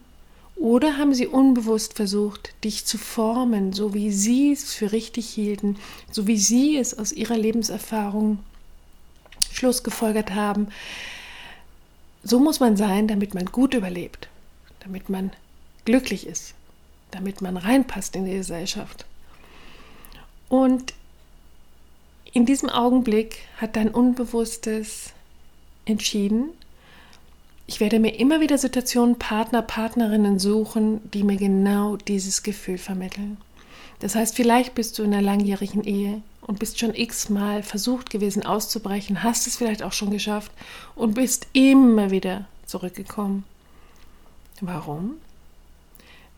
Oder 0.58 0.98
haben 0.98 1.14
sie 1.14 1.28
unbewusst 1.28 1.94
versucht, 1.94 2.54
dich 2.66 2.86
zu 2.86 2.98
formen, 2.98 3.72
so 3.72 3.94
wie 3.94 4.12
sie 4.12 4.52
es 4.52 4.74
für 4.74 4.92
richtig 4.92 5.30
hielten, 5.30 5.78
so 6.12 6.28
wie 6.28 6.38
sie 6.38 6.76
es 6.78 6.98
aus 6.98 7.14
ihrer 7.14 7.38
Lebenserfahrung 7.38 8.40
schlussgefolgert 9.54 10.32
haben? 10.36 10.68
So 12.22 12.42
muss 12.42 12.60
man 12.60 12.76
sein, 12.76 13.08
damit 13.08 13.34
man 13.34 13.46
gut 13.46 13.74
überlebt, 13.74 14.28
damit 14.82 15.08
man 15.08 15.32
glücklich 15.86 16.28
ist, 16.28 16.56
damit 17.12 17.42
man 17.42 17.56
reinpasst 17.56 18.18
in 18.18 18.26
die 18.26 18.36
Gesellschaft. 18.36 19.06
Und 20.50 20.94
in 22.34 22.46
diesem 22.46 22.70
Augenblick 22.70 23.38
hat 23.56 23.78
dein 23.78 23.90
Unbewusstes 23.90 25.14
entschieden, 25.86 26.50
ich 27.70 27.80
werde 27.80 28.00
mir 28.00 28.20
immer 28.20 28.42
wieder 28.42 28.58
Situationen, 28.58 29.20
Partner, 29.20 29.62
Partnerinnen 29.62 30.40
suchen, 30.40 31.08
die 31.12 31.22
mir 31.22 31.38
genau 31.38 31.98
dieses 31.98 32.42
Gefühl 32.42 32.80
vermitteln. 32.80 33.38
Das 34.00 34.16
heißt, 34.16 34.36
vielleicht 34.36 34.74
bist 34.74 34.98
du 34.98 35.04
in 35.04 35.14
einer 35.14 35.22
langjährigen 35.22 35.84
Ehe 35.84 36.24
und 36.42 36.58
bist 36.58 36.80
schon 36.80 36.96
x-mal 36.96 37.62
versucht 37.62 38.10
gewesen 38.10 38.44
auszubrechen, 38.44 39.22
hast 39.22 39.46
es 39.46 39.56
vielleicht 39.56 39.84
auch 39.84 39.94
schon 39.94 40.10
geschafft 40.10 40.52
und 40.96 41.14
bist 41.14 41.46
immer 41.54 42.10
wieder 42.10 42.48
zurückgekommen. 42.66 43.44
Warum? 44.62 45.18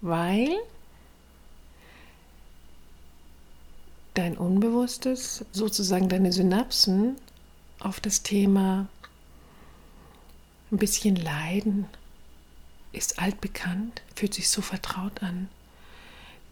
Weil 0.02 0.50
dein 4.16 4.36
Unbewusstes, 4.38 5.46
sozusagen 5.54 6.10
deine 6.10 6.34
Synapsen 6.34 7.16
auf 7.80 8.02
das 8.02 8.22
Thema 8.22 8.90
ein 10.72 10.78
bisschen 10.78 11.16
Leiden 11.16 11.86
ist 12.94 13.20
altbekannt, 13.20 14.01
fühlt 14.16 14.34
sich 14.34 14.50
so 14.50 14.62
vertraut 14.62 15.22
an. 15.22 15.50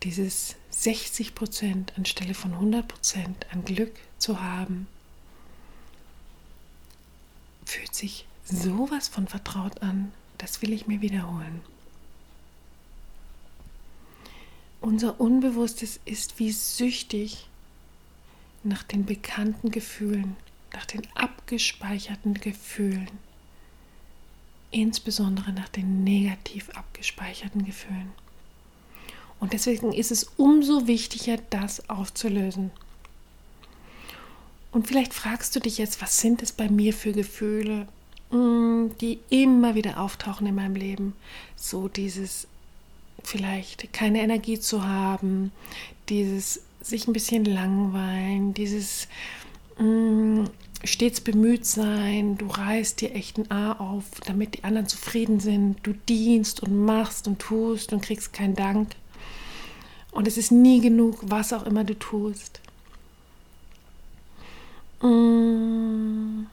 Dieses 0.03 0.55
60 0.71 1.35
Prozent 1.35 1.93
anstelle 1.97 2.33
von 2.33 2.53
100 2.53 2.87
Prozent 2.87 3.45
an 3.51 3.65
Glück 3.65 3.93
zu 4.17 4.41
haben, 4.41 4.87
fühlt 7.65 7.93
sich 7.93 8.25
sowas 8.45 9.07
von 9.07 9.27
vertraut 9.27 9.81
an. 9.81 10.11
Das 10.37 10.61
will 10.61 10.71
ich 10.73 10.87
mir 10.87 11.01
wiederholen. 11.01 11.61
Unser 14.81 15.19
Unbewusstes 15.19 15.99
ist 16.05 16.39
wie 16.39 16.53
süchtig 16.53 17.47
nach 18.63 18.83
den 18.83 19.05
bekannten 19.05 19.71
Gefühlen, 19.71 20.37
nach 20.71 20.85
den 20.85 21.05
abgespeicherten 21.15 22.35
Gefühlen 22.35 23.09
insbesondere 24.71 25.51
nach 25.51 25.69
den 25.69 26.03
negativ 26.03 26.69
abgespeicherten 26.71 27.65
Gefühlen. 27.65 28.11
Und 29.39 29.53
deswegen 29.53 29.93
ist 29.93 30.11
es 30.11 30.31
umso 30.37 30.87
wichtiger, 30.87 31.37
das 31.49 31.89
aufzulösen. 31.89 32.71
Und 34.71 34.87
vielleicht 34.87 35.13
fragst 35.13 35.55
du 35.55 35.59
dich 35.59 35.77
jetzt, 35.77 36.01
was 36.01 36.19
sind 36.19 36.43
es 36.43 36.51
bei 36.51 36.69
mir 36.69 36.93
für 36.93 37.13
Gefühle, 37.13 37.87
mm, 38.31 38.87
die 39.01 39.19
immer 39.29 39.75
wieder 39.75 39.99
auftauchen 39.99 40.45
in 40.45 40.55
meinem 40.55 40.75
Leben? 40.75 41.13
So 41.55 41.87
dieses 41.87 42.47
vielleicht 43.23 43.91
keine 43.93 44.21
Energie 44.21 44.59
zu 44.59 44.85
haben, 44.85 45.51
dieses 46.09 46.61
sich 46.81 47.07
ein 47.07 47.13
bisschen 47.13 47.45
langweilen, 47.45 48.53
dieses 48.53 49.07
mm, 49.79 50.45
stets 50.83 51.21
bemüht 51.21 51.65
sein, 51.65 52.37
du 52.37 52.47
reißt 52.47 53.01
dir 53.01 53.13
echt 53.13 53.37
ein 53.37 53.51
A 53.51 53.73
auf, 53.73 54.05
damit 54.25 54.55
die 54.55 54.63
anderen 54.63 54.87
zufrieden 54.87 55.39
sind, 55.39 55.77
du 55.83 55.93
dienst 55.93 56.61
und 56.61 56.85
machst 56.85 57.27
und 57.27 57.39
tust 57.39 57.91
und 57.93 58.01
kriegst 58.01 58.33
keinen 58.33 58.55
Dank. 58.55 58.95
Und 60.11 60.27
es 60.27 60.37
ist 60.37 60.51
nie 60.51 60.81
genug, 60.81 61.19
was 61.21 61.53
auch 61.53 61.65
immer 61.65 61.83
du 61.83 61.97
tust. 61.97 62.61
Mm. 65.01 66.45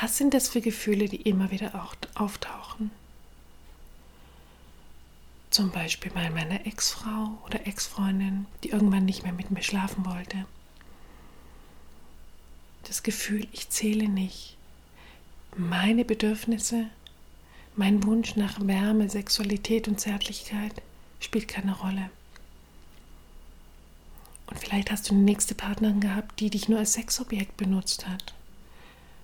Was 0.00 0.18
sind 0.18 0.34
das 0.34 0.48
für 0.48 0.60
Gefühle, 0.60 1.08
die 1.08 1.22
immer 1.22 1.50
wieder 1.50 1.88
auftauchen? 2.14 2.90
Zum 5.56 5.70
Beispiel 5.70 6.12
bei 6.12 6.28
meiner 6.28 6.66
Ex-Frau 6.66 7.38
oder 7.46 7.66
Ex-Freundin, 7.66 8.44
die 8.62 8.68
irgendwann 8.68 9.06
nicht 9.06 9.22
mehr 9.22 9.32
mit 9.32 9.50
mir 9.50 9.62
schlafen 9.62 10.04
wollte. 10.04 10.44
Das 12.82 13.02
Gefühl, 13.02 13.48
ich 13.52 13.70
zähle 13.70 14.06
nicht. 14.06 14.58
Meine 15.56 16.04
Bedürfnisse, 16.04 16.90
mein 17.74 18.04
Wunsch 18.04 18.36
nach 18.36 18.58
Wärme, 18.66 19.08
Sexualität 19.08 19.88
und 19.88 19.98
Zärtlichkeit 19.98 20.74
spielt 21.20 21.48
keine 21.48 21.74
Rolle. 21.74 22.10
Und 24.48 24.58
vielleicht 24.58 24.90
hast 24.90 25.08
du 25.08 25.14
eine 25.14 25.22
nächste 25.22 25.54
Partnerin 25.54 26.00
gehabt, 26.00 26.38
die 26.38 26.50
dich 26.50 26.68
nur 26.68 26.80
als 26.80 26.92
Sexobjekt 26.92 27.56
benutzt 27.56 28.06
hat. 28.06 28.34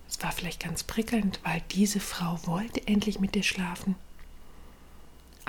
Es 0.09 0.23
war 0.23 0.33
vielleicht 0.33 0.63
ganz 0.63 0.83
prickelnd, 0.83 1.41
weil 1.43 1.63
diese 1.73 2.01
Frau 2.01 2.41
wollte 2.47 2.87
endlich 2.87 3.21
mit 3.21 3.35
dir 3.35 3.43
schlafen. 3.43 3.97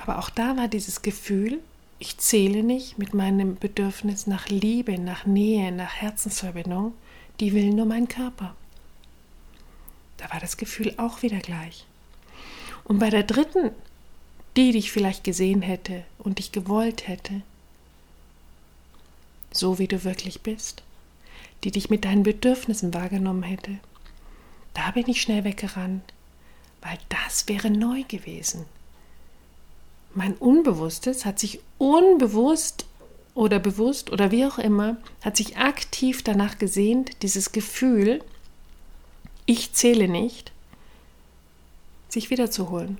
Aber 0.04 0.18
auch 0.18 0.28
da 0.28 0.58
war 0.58 0.68
dieses 0.68 1.00
Gefühl, 1.00 1.60
ich 1.98 2.18
zähle 2.18 2.62
nicht 2.62 2.98
mit 2.98 3.14
meinem 3.14 3.56
Bedürfnis 3.56 4.26
nach 4.26 4.48
Liebe, 4.48 4.98
nach 4.98 5.24
Nähe, 5.24 5.72
nach 5.72 5.94
Herzensverbindung, 5.94 6.92
die 7.40 7.54
will 7.54 7.70
nur 7.70 7.86
mein 7.86 8.06
Körper. 8.06 8.54
Da 10.18 10.30
war 10.30 10.40
das 10.40 10.58
Gefühl 10.58 10.92
auch 10.98 11.22
wieder 11.22 11.38
gleich. 11.38 11.86
Und 12.84 12.98
bei 12.98 13.08
der 13.08 13.22
dritten, 13.22 13.70
die 14.58 14.72
dich 14.72 14.92
vielleicht 14.92 15.24
gesehen 15.24 15.62
hätte 15.62 16.04
und 16.18 16.38
dich 16.38 16.52
gewollt 16.52 17.08
hätte, 17.08 17.40
so 19.52 19.78
wie 19.78 19.88
du 19.88 20.04
wirklich 20.04 20.42
bist, 20.42 20.82
die 21.64 21.70
dich 21.70 21.88
mit 21.88 22.04
deinen 22.04 22.24
Bedürfnissen 22.24 22.92
wahrgenommen 22.92 23.42
hätte, 23.42 23.78
da 24.74 24.90
bin 24.90 25.08
ich 25.08 25.22
schnell 25.22 25.44
weggerannt, 25.44 26.12
weil 26.82 26.98
das 27.08 27.48
wäre 27.48 27.70
neu 27.70 28.02
gewesen. 28.06 28.66
Mein 30.14 30.34
Unbewusstes 30.34 31.24
hat 31.24 31.40
sich 31.40 31.60
unbewusst 31.78 32.86
oder 33.34 33.58
bewusst 33.58 34.12
oder 34.12 34.30
wie 34.30 34.46
auch 34.46 34.58
immer, 34.58 34.96
hat 35.22 35.36
sich 35.36 35.56
aktiv 35.56 36.22
danach 36.22 36.58
gesehnt, 36.58 37.22
dieses 37.22 37.50
Gefühl, 37.50 38.22
ich 39.44 39.72
zähle 39.72 40.08
nicht, 40.08 40.52
sich 42.08 42.30
wiederzuholen. 42.30 42.98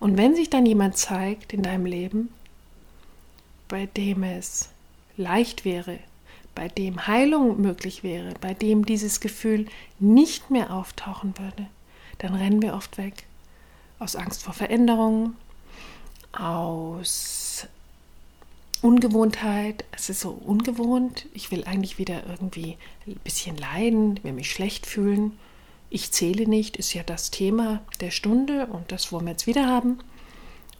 Und 0.00 0.16
wenn 0.16 0.34
sich 0.34 0.50
dann 0.50 0.66
jemand 0.66 0.96
zeigt 0.96 1.52
in 1.52 1.62
deinem 1.62 1.86
Leben, 1.86 2.28
bei 3.68 3.86
dem 3.86 4.24
es 4.24 4.68
leicht 5.16 5.64
wäre, 5.64 5.98
bei 6.56 6.68
dem 6.68 7.06
Heilung 7.06 7.60
möglich 7.60 8.02
wäre, 8.02 8.34
bei 8.40 8.52
dem 8.52 8.84
dieses 8.84 9.20
Gefühl 9.20 9.66
nicht 10.00 10.50
mehr 10.50 10.72
auftauchen 10.72 11.34
würde, 11.38 11.68
dann 12.18 12.34
rennen 12.34 12.62
wir 12.62 12.74
oft 12.74 12.98
weg. 12.98 13.24
Aus 14.00 14.16
Angst 14.16 14.42
vor 14.42 14.54
Veränderungen, 14.54 15.36
aus 16.38 17.66
Ungewohntheit. 18.80 19.84
Es 19.92 20.08
ist 20.08 20.20
so 20.20 20.30
ungewohnt. 20.30 21.26
Ich 21.34 21.50
will 21.50 21.64
eigentlich 21.64 21.98
wieder 21.98 22.22
irgendwie 22.28 22.76
ein 23.06 23.16
bisschen 23.24 23.56
leiden, 23.56 24.20
will 24.22 24.32
mich 24.32 24.50
schlecht 24.50 24.86
fühlen. 24.86 25.38
Ich 25.90 26.12
zähle 26.12 26.46
nicht, 26.46 26.76
ist 26.76 26.94
ja 26.94 27.02
das 27.02 27.30
Thema 27.30 27.80
der 28.00 28.10
Stunde 28.10 28.66
und 28.66 28.92
das 28.92 29.10
wollen 29.10 29.24
wir 29.24 29.32
jetzt 29.32 29.46
wieder 29.46 29.66
haben. 29.66 29.98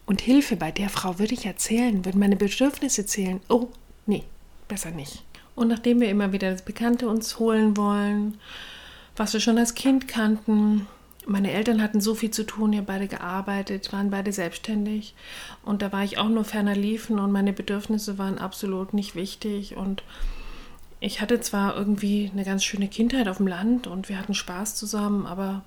Und 0.06 0.20
Hilfe 0.20 0.56
bei 0.56 0.70
der 0.70 0.88
Frau 0.88 1.18
würde 1.18 1.34
ich 1.34 1.46
erzählen, 1.46 2.04
würden 2.04 2.20
meine 2.20 2.36
Bedürfnisse 2.36 3.04
zählen. 3.06 3.40
Oh, 3.48 3.68
nee, 4.06 4.24
besser 4.68 4.90
nicht. 4.90 5.22
Und 5.54 5.68
nachdem 5.68 6.00
wir 6.00 6.08
immer 6.08 6.32
wieder 6.32 6.52
das 6.52 6.62
Bekannte 6.62 7.08
uns 7.08 7.38
holen 7.38 7.76
wollen, 7.76 8.38
was 9.16 9.32
wir 9.32 9.40
schon 9.40 9.58
als 9.58 9.74
Kind 9.74 10.06
kannten, 10.06 10.86
meine 11.28 11.52
Eltern 11.52 11.82
hatten 11.82 12.00
so 12.00 12.14
viel 12.14 12.30
zu 12.30 12.44
tun, 12.44 12.72
ja 12.72 12.80
beide 12.80 13.06
gearbeitet, 13.06 13.92
waren 13.92 14.10
beide 14.10 14.32
selbstständig 14.32 15.14
und 15.64 15.82
da 15.82 15.92
war 15.92 16.04
ich 16.04 16.18
auch 16.18 16.28
nur 16.28 16.44
ferner 16.44 16.74
liefen 16.74 17.18
und 17.18 17.32
meine 17.32 17.52
Bedürfnisse 17.52 18.18
waren 18.18 18.38
absolut 18.38 18.94
nicht 18.94 19.14
wichtig 19.14 19.76
und 19.76 20.02
ich 21.00 21.20
hatte 21.20 21.40
zwar 21.40 21.76
irgendwie 21.76 22.30
eine 22.32 22.44
ganz 22.44 22.64
schöne 22.64 22.88
Kindheit 22.88 23.28
auf 23.28 23.36
dem 23.36 23.46
Land 23.46 23.86
und 23.86 24.08
wir 24.08 24.18
hatten 24.18 24.34
Spaß 24.34 24.74
zusammen, 24.74 25.26
aber 25.26 25.62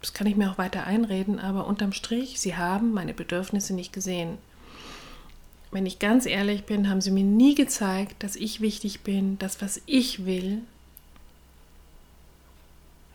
das 0.00 0.12
kann 0.12 0.26
ich 0.26 0.36
mir 0.36 0.50
auch 0.50 0.58
weiter 0.58 0.86
einreden, 0.86 1.38
aber 1.38 1.66
unterm 1.66 1.92
Strich, 1.92 2.40
sie 2.40 2.56
haben 2.56 2.92
meine 2.92 3.14
Bedürfnisse 3.14 3.74
nicht 3.74 3.92
gesehen. 3.92 4.38
Wenn 5.70 5.86
ich 5.86 5.98
ganz 5.98 6.26
ehrlich 6.26 6.64
bin, 6.64 6.88
haben 6.88 7.00
sie 7.00 7.10
mir 7.10 7.24
nie 7.24 7.54
gezeigt, 7.54 8.22
dass 8.22 8.36
ich 8.36 8.60
wichtig 8.60 9.00
bin, 9.00 9.38
das, 9.38 9.60
was 9.60 9.80
ich 9.86 10.24
will. 10.24 10.62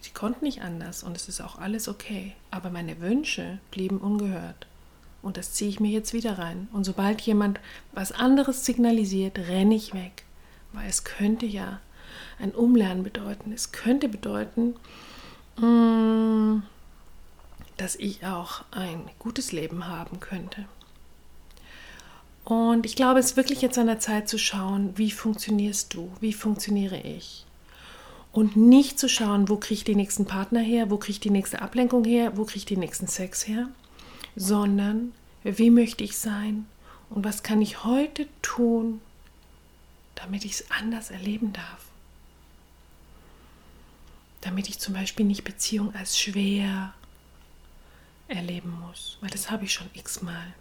Sie 0.02 0.12
konnten 0.12 0.46
nicht 0.46 0.62
anders 0.62 1.04
und 1.04 1.16
es 1.16 1.28
ist 1.28 1.42
auch 1.42 1.58
alles 1.58 1.88
okay. 1.88 2.34
Aber 2.52 2.70
meine 2.70 3.00
Wünsche 3.02 3.60
blieben 3.72 3.98
ungehört. 3.98 4.68
Und 5.22 5.38
das 5.38 5.54
ziehe 5.54 5.70
ich 5.70 5.80
mir 5.80 5.92
jetzt 5.92 6.14
wieder 6.14 6.38
rein. 6.38 6.70
Und 6.72 6.86
sobald 6.86 7.22
jemand 7.22 7.60
was 7.92 8.12
anderes 8.12 8.66
signalisiert, 8.66 9.38
renne 9.38 9.76
ich 9.76 9.94
weg. 9.94 10.24
Weil 10.72 10.88
es 10.88 11.04
könnte 11.04 11.46
ja 11.46 11.80
ein 12.40 12.52
Umlernen 12.52 13.04
bedeuten. 13.04 13.52
Es 13.52 13.72
könnte 13.72 14.08
bedeuten, 14.08 14.76
mm, 15.58 16.64
dass 17.78 17.96
ich 17.96 18.26
auch 18.26 18.64
ein 18.72 19.10
gutes 19.20 19.52
Leben 19.52 19.88
haben 19.88 20.20
könnte. 20.20 20.66
Und 22.46 22.86
ich 22.86 22.96
glaube, 22.96 23.20
es 23.20 23.28
ist 23.28 23.38
wirklich 23.38 23.62
jetzt 23.62 23.78
an 23.78 23.88
der 23.88 24.00
Zeit 24.00 24.28
zu 24.28 24.38
schauen, 24.38 24.98
wie 24.98 25.12
funktionierst 25.12 25.94
du, 25.94 26.12
wie 26.20 26.34
funktioniere 26.34 26.98
ich. 26.98 27.46
Und 28.32 28.56
nicht 28.56 29.00
zu 29.00 29.10
schauen, 29.10 29.50
wo 29.50 29.58
kriege 29.58 29.80
ich 29.80 29.84
den 29.84 29.98
nächsten 29.98 30.26
Partner 30.26 30.60
her, 30.60 30.92
wo 30.92 30.98
kriege 30.98 31.14
ich 31.14 31.20
die 31.20 31.32
nächste 31.32 31.62
Ablenkung 31.62 32.06
her, 32.06 32.38
wo 32.38 32.46
kriege 32.46 32.60
ich 32.60 32.66
den 32.66 32.80
nächsten 32.80 33.08
Sex 33.08 33.48
her, 33.48 33.70
sondern 34.36 35.14
wie 35.44 35.72
möchte 35.72 36.04
ich 36.04 36.18
sein 36.18 36.68
und 37.10 37.24
was 37.24 37.44
kann 37.44 37.62
ich 37.62 37.84
heute 37.84 38.28
tun, 38.42 39.02
damit 40.16 40.46
ich 40.46 40.54
es 40.54 40.72
anders 40.72 41.10
erleben 41.10 41.54
darf. 41.54 41.86
Damit 44.42 44.70
ich 44.70 44.80
zum 44.80 44.94
Beispiel 44.94 45.26
nicht 45.26 45.44
Beziehung 45.44 45.94
als 45.96 46.18
schwer 46.18 46.94
erleben 48.28 48.80
muss, 48.86 49.18
weil 49.22 49.30
das 49.30 49.50
habe 49.50 49.66
ich 49.66 49.74
schon 49.74 49.90
x-mal. 49.94 50.54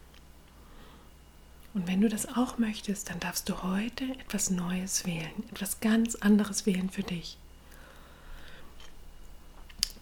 Und 1.75 1.87
wenn 1.87 2.01
du 2.01 2.09
das 2.09 2.27
auch 2.27 2.59
möchtest, 2.59 3.11
dann 3.11 3.21
darfst 3.21 3.49
du 3.49 3.63
heute 3.63 4.05
etwas 4.21 4.51
Neues 4.51 5.07
wählen, 5.07 5.31
etwas 5.53 5.81
ganz 5.81 6.15
anderes 6.17 6.65
wählen 6.65 6.89
für 6.89 7.03
dich. 7.03 7.37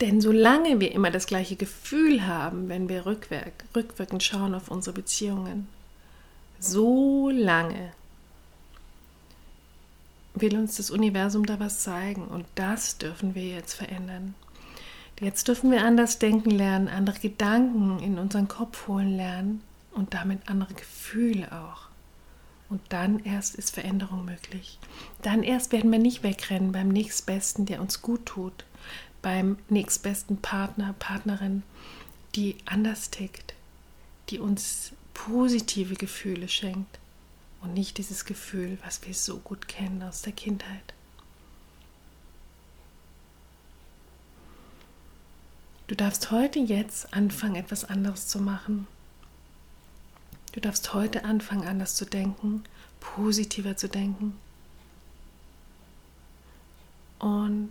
Denn 0.00 0.20
solange 0.20 0.78
wir 0.80 0.92
immer 0.92 1.10
das 1.10 1.26
gleiche 1.26 1.56
Gefühl 1.56 2.26
haben, 2.26 2.68
wenn 2.68 2.88
wir 2.88 3.06
rückwirk, 3.06 3.64
rückwirkend 3.74 4.22
schauen 4.22 4.54
auf 4.54 4.70
unsere 4.70 4.94
Beziehungen, 4.94 5.68
so 6.58 7.30
lange 7.30 7.92
will 10.34 10.56
uns 10.56 10.76
das 10.76 10.90
Universum 10.90 11.46
da 11.46 11.58
was 11.58 11.80
zeigen 11.80 12.26
und 12.26 12.44
das 12.54 12.98
dürfen 12.98 13.34
wir 13.34 13.48
jetzt 13.48 13.74
verändern. 13.74 14.34
Jetzt 15.18 15.48
dürfen 15.48 15.70
wir 15.70 15.82
anders 15.82 16.18
denken 16.18 16.50
lernen, 16.50 16.88
andere 16.88 17.18
Gedanken 17.18 18.00
in 18.00 18.18
unseren 18.18 18.48
Kopf 18.48 18.86
holen 18.86 19.16
lernen 19.16 19.62
und 19.92 20.12
damit 20.12 20.40
andere 20.46 20.74
Gefühle 20.74 21.50
auch. 21.52 21.86
Und 22.68 22.82
dann 22.90 23.20
erst 23.20 23.54
ist 23.54 23.72
Veränderung 23.72 24.26
möglich. 24.26 24.78
Dann 25.22 25.42
erst 25.42 25.72
werden 25.72 25.90
wir 25.90 26.00
nicht 26.00 26.22
wegrennen 26.22 26.72
beim 26.72 26.88
nächstbesten, 26.88 27.64
der 27.64 27.80
uns 27.80 28.02
gut 28.02 28.26
tut, 28.26 28.65
beim 29.26 29.58
nächstbesten 29.68 30.36
Partner, 30.36 30.94
Partnerin, 31.00 31.64
die 32.36 32.54
anders 32.64 33.10
tickt, 33.10 33.54
die 34.30 34.38
uns 34.38 34.92
positive 35.14 35.96
Gefühle 35.96 36.46
schenkt 36.46 37.00
und 37.60 37.74
nicht 37.74 37.98
dieses 37.98 38.24
Gefühl, 38.24 38.78
was 38.84 39.04
wir 39.04 39.14
so 39.14 39.38
gut 39.38 39.66
kennen 39.66 40.00
aus 40.04 40.22
der 40.22 40.32
Kindheit. 40.32 40.94
Du 45.88 45.96
darfst 45.96 46.30
heute 46.30 46.60
jetzt 46.60 47.12
anfangen, 47.12 47.56
etwas 47.56 47.84
anderes 47.84 48.28
zu 48.28 48.38
machen. 48.38 48.86
Du 50.52 50.60
darfst 50.60 50.94
heute 50.94 51.24
anfangen, 51.24 51.66
anders 51.66 51.96
zu 51.96 52.04
denken, 52.04 52.62
positiver 53.00 53.76
zu 53.76 53.88
denken. 53.88 54.36
Und 57.18 57.70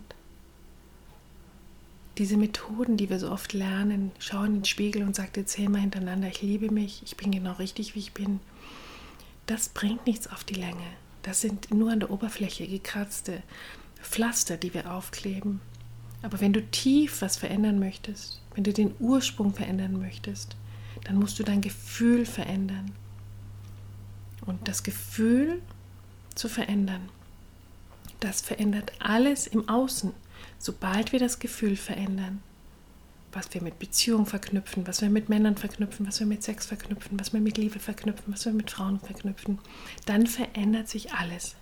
diese 2.18 2.36
Methoden, 2.36 2.96
die 2.96 3.10
wir 3.10 3.18
so 3.18 3.30
oft 3.30 3.52
lernen, 3.52 4.12
schau 4.18 4.42
in 4.44 4.54
den 4.54 4.64
Spiegel 4.64 5.02
und 5.02 5.14
sag 5.14 5.32
dir 5.34 5.44
zehnmal 5.44 5.82
hintereinander, 5.82 6.28
ich 6.28 6.42
liebe 6.42 6.70
mich, 6.70 7.02
ich 7.04 7.16
bin 7.16 7.30
genau 7.30 7.52
richtig, 7.54 7.94
wie 7.94 8.00
ich 8.00 8.12
bin, 8.12 8.40
das 9.46 9.68
bringt 9.68 10.06
nichts 10.06 10.26
auf 10.26 10.42
die 10.42 10.54
Länge. 10.54 10.86
Das 11.22 11.40
sind 11.40 11.72
nur 11.72 11.92
an 11.92 12.00
der 12.00 12.10
Oberfläche 12.10 12.66
gekratzte 12.66 13.42
Pflaster, 14.00 14.56
die 14.56 14.72
wir 14.72 14.92
aufkleben. 14.92 15.60
Aber 16.22 16.40
wenn 16.40 16.52
du 16.52 16.62
tief 16.62 17.20
was 17.20 17.36
verändern 17.36 17.78
möchtest, 17.78 18.40
wenn 18.54 18.64
du 18.64 18.72
den 18.72 18.94
Ursprung 18.98 19.52
verändern 19.52 19.98
möchtest, 19.98 20.56
dann 21.04 21.16
musst 21.16 21.38
du 21.38 21.42
dein 21.42 21.60
Gefühl 21.60 22.24
verändern. 22.24 22.92
Und 24.46 24.66
das 24.66 24.82
Gefühl 24.82 25.60
zu 26.34 26.48
verändern, 26.48 27.08
das 28.20 28.40
verändert 28.40 28.92
alles 28.98 29.46
im 29.46 29.68
Außen 29.68 30.12
sobald 30.58 31.12
wir 31.12 31.18
das 31.18 31.38
Gefühl 31.38 31.76
verändern, 31.76 32.42
was 33.32 33.52
wir 33.52 33.62
mit 33.62 33.78
Beziehungen 33.78 34.26
verknüpfen, 34.26 34.86
was 34.86 35.02
wir 35.02 35.10
mit 35.10 35.28
Männern 35.28 35.56
verknüpfen, 35.56 36.06
was 36.06 36.20
wir 36.20 36.26
mit 36.26 36.42
Sex 36.42 36.66
verknüpfen, 36.66 37.20
was 37.20 37.32
wir 37.32 37.40
mit 37.40 37.58
Liebe 37.58 37.78
verknüpfen, 37.78 38.32
was 38.32 38.46
wir 38.46 38.52
mit 38.52 38.70
Frauen 38.70 38.98
verknüpfen, 38.98 39.58
dann 40.06 40.26
verändert 40.26 40.88
sich 40.88 41.12
alles. 41.12 41.54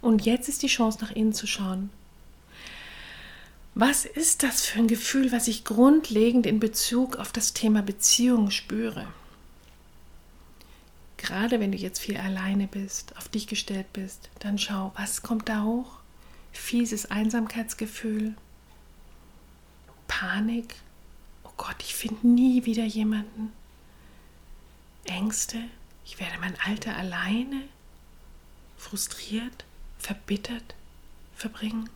Und 0.00 0.24
jetzt 0.24 0.48
ist 0.48 0.62
die 0.62 0.68
Chance, 0.68 0.98
nach 1.02 1.12
innen 1.12 1.34
zu 1.34 1.46
schauen. 1.46 1.90
Was 3.74 4.06
ist 4.06 4.42
das 4.42 4.64
für 4.64 4.78
ein 4.78 4.88
Gefühl, 4.88 5.32
was 5.32 5.48
ich 5.48 5.64
grundlegend 5.64 6.46
in 6.46 6.60
Bezug 6.60 7.16
auf 7.16 7.30
das 7.30 7.52
Thema 7.52 7.82
Beziehung 7.82 8.50
spüre? 8.50 9.06
Gerade 11.18 11.60
wenn 11.60 11.72
du 11.72 11.78
jetzt 11.78 11.98
viel 11.98 12.16
alleine 12.16 12.68
bist, 12.68 13.14
auf 13.18 13.28
dich 13.28 13.46
gestellt 13.46 13.92
bist, 13.92 14.30
dann 14.38 14.58
schau, 14.58 14.92
was 14.96 15.22
kommt 15.22 15.50
da 15.50 15.64
hoch? 15.64 15.95
Fieses 16.58 17.10
Einsamkeitsgefühl, 17.10 18.34
Panik, 20.08 20.76
oh 21.44 21.52
Gott, 21.56 21.76
ich 21.80 21.94
finde 21.94 22.26
nie 22.26 22.64
wieder 22.64 22.84
jemanden. 22.84 23.52
Ängste, 25.04 25.58
ich 26.04 26.18
werde 26.20 26.38
mein 26.40 26.56
Alter 26.64 26.96
alleine, 26.96 27.62
frustriert, 28.76 29.64
verbittert 29.98 30.74
verbringen. 31.36 31.90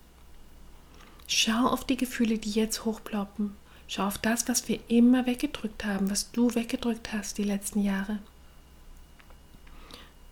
Schau 1.27 1.67
auf 1.67 1.85
die 1.85 1.97
Gefühle, 1.97 2.37
die 2.37 2.51
jetzt 2.51 2.85
hochploppen. 2.85 3.55
Schau 3.87 4.05
auf 4.05 4.17
das, 4.17 4.47
was 4.47 4.67
wir 4.67 4.79
immer 4.89 5.25
weggedrückt 5.25 5.83
haben, 5.83 6.09
was 6.09 6.31
du 6.31 6.53
weggedrückt 6.55 7.11
hast 7.11 7.37
die 7.37 7.43
letzten 7.43 7.81
Jahre. 7.81 8.19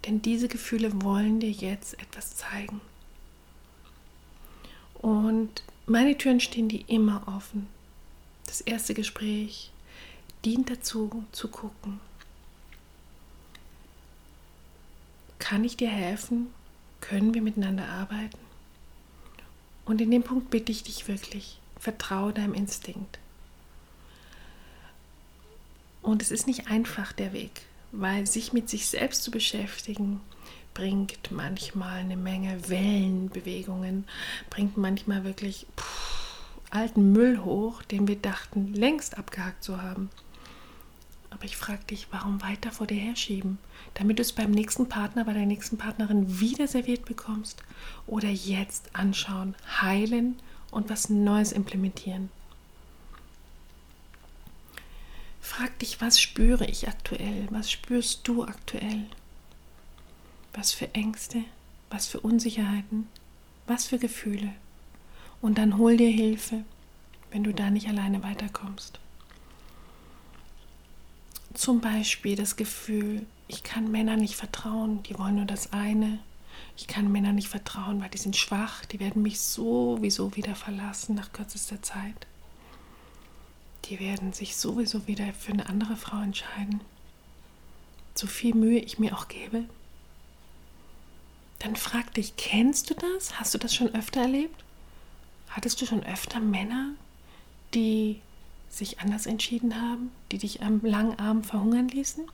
Denn 0.05 0.21
diese 0.21 0.47
Gefühle 0.47 1.01
wollen 1.01 1.39
dir 1.39 1.51
jetzt 1.51 1.99
etwas 1.99 2.35
zeigen. 2.35 2.79
Und 4.99 5.63
meine 5.85 6.17
Türen 6.17 6.39
stehen 6.39 6.69
die 6.69 6.81
immer 6.87 7.23
offen. 7.27 7.67
Das 8.45 8.61
erste 8.61 8.93
Gespräch 8.93 9.71
dient 10.45 10.69
dazu, 10.69 11.23
zu 11.31 11.47
gucken. 11.47 11.99
Kann 15.39 15.63
ich 15.63 15.77
dir 15.77 15.89
helfen? 15.89 16.47
Können 17.01 17.33
wir 17.33 17.41
miteinander 17.41 17.87
arbeiten? 17.87 18.37
Und 19.85 20.01
in 20.01 20.11
dem 20.11 20.21
Punkt 20.23 20.51
bitte 20.51 20.71
ich 20.71 20.83
dich 20.83 21.07
wirklich, 21.07 21.59
vertraue 21.79 22.33
deinem 22.33 22.53
Instinkt. 22.53 23.17
Und 26.01 26.21
es 26.21 26.29
ist 26.29 26.45
nicht 26.45 26.67
einfach 26.67 27.13
der 27.13 27.33
Weg, 27.33 27.61
weil 27.91 28.27
sich 28.27 28.53
mit 28.53 28.69
sich 28.69 28.87
selbst 28.87 29.23
zu 29.23 29.31
beschäftigen, 29.31 30.21
bringt 30.79 31.29
manchmal 31.29 31.99
eine 31.99 32.15
Menge 32.15 32.69
Wellenbewegungen, 32.69 34.05
bringt 34.49 34.77
manchmal 34.77 35.25
wirklich 35.25 35.67
pff, 35.77 36.39
alten 36.69 37.11
Müll 37.11 37.39
hoch, 37.43 37.83
den 37.83 38.07
wir 38.07 38.15
dachten 38.15 38.73
längst 38.73 39.17
abgehakt 39.17 39.61
zu 39.61 39.81
haben. 39.81 40.09
Aber 41.31 41.43
ich 41.43 41.57
frage 41.57 41.83
dich, 41.83 42.07
warum 42.11 42.41
weiter 42.41 42.71
vor 42.71 42.87
dir 42.87 42.97
herschieben? 42.97 43.57
Damit 43.95 44.19
du 44.19 44.21
es 44.21 44.31
beim 44.31 44.51
nächsten 44.51 44.87
Partner, 44.87 45.25
bei 45.25 45.33
der 45.33 45.45
nächsten 45.45 45.77
Partnerin 45.77 46.39
wieder 46.39 46.65
serviert 46.69 47.03
bekommst? 47.03 47.61
Oder 48.07 48.29
jetzt 48.29 48.95
anschauen, 48.95 49.55
heilen 49.81 50.37
und 50.71 50.89
was 50.89 51.09
Neues 51.09 51.51
implementieren? 51.51 52.29
Frag 55.41 55.77
dich, 55.79 55.99
was 55.99 56.21
spüre 56.21 56.65
ich 56.67 56.87
aktuell? 56.87 57.49
Was 57.49 57.69
spürst 57.69 58.25
du 58.29 58.45
aktuell? 58.45 59.07
Was 60.53 60.71
für 60.71 60.93
Ängste? 60.93 61.43
Was 61.89 62.07
für 62.07 62.19
Unsicherheiten? 62.19 63.07
Was 63.67 63.87
für 63.87 63.99
Gefühle? 63.99 64.53
Und 65.41 65.57
dann 65.57 65.77
hol 65.77 65.95
dir 65.95 66.09
Hilfe, 66.09 66.63
wenn 67.31 67.43
du 67.43 67.53
da 67.53 67.69
nicht 67.69 67.87
alleine 67.87 68.23
weiterkommst. 68.23 68.99
Zum 71.53 71.81
Beispiel 71.81 72.35
das 72.35 72.55
Gefühl, 72.55 73.25
ich 73.47 73.63
kann 73.63 73.89
Männern 73.91 74.19
nicht 74.19 74.35
vertrauen, 74.35 75.01
die 75.03 75.17
wollen 75.17 75.35
nur 75.35 75.45
das 75.45 75.73
eine. 75.73 76.19
Ich 76.77 76.87
kann 76.87 77.11
Männern 77.11 77.35
nicht 77.35 77.47
vertrauen, 77.47 78.01
weil 78.01 78.09
die 78.09 78.17
sind 78.17 78.35
schwach, 78.37 78.85
die 78.85 78.99
werden 78.99 79.21
mich 79.21 79.39
sowieso 79.39 80.35
wieder 80.35 80.55
verlassen 80.55 81.15
nach 81.15 81.33
kürzester 81.33 81.81
Zeit. 81.81 82.27
Die 83.85 83.99
werden 83.99 84.33
sich 84.33 84.55
sowieso 84.55 85.07
wieder 85.07 85.33
für 85.33 85.53
eine 85.53 85.67
andere 85.67 85.95
Frau 85.95 86.21
entscheiden. 86.21 86.81
So 88.13 88.27
viel 88.27 88.53
Mühe 88.53 88.79
ich 88.79 88.99
mir 88.99 89.17
auch 89.17 89.27
gebe. 89.27 89.65
Dann 91.59 91.75
frag 91.75 92.13
dich, 92.13 92.35
kennst 92.37 92.89
du 92.89 92.93
das? 92.93 93.39
Hast 93.39 93.53
du 93.53 93.57
das 93.57 93.75
schon 93.75 93.93
öfter 93.93 94.21
erlebt? 94.21 94.63
Hattest 95.49 95.81
du 95.81 95.85
schon 95.85 96.03
öfter 96.03 96.39
Männer, 96.39 96.93
die 97.73 98.21
sich 98.69 98.99
anders 98.99 99.25
entschieden 99.25 99.81
haben, 99.81 100.11
die 100.31 100.37
dich 100.37 100.61
am 100.61 100.79
langen 100.83 101.19
Arm 101.19 101.43
verhungern 101.43 101.89
ließen? 101.89 102.25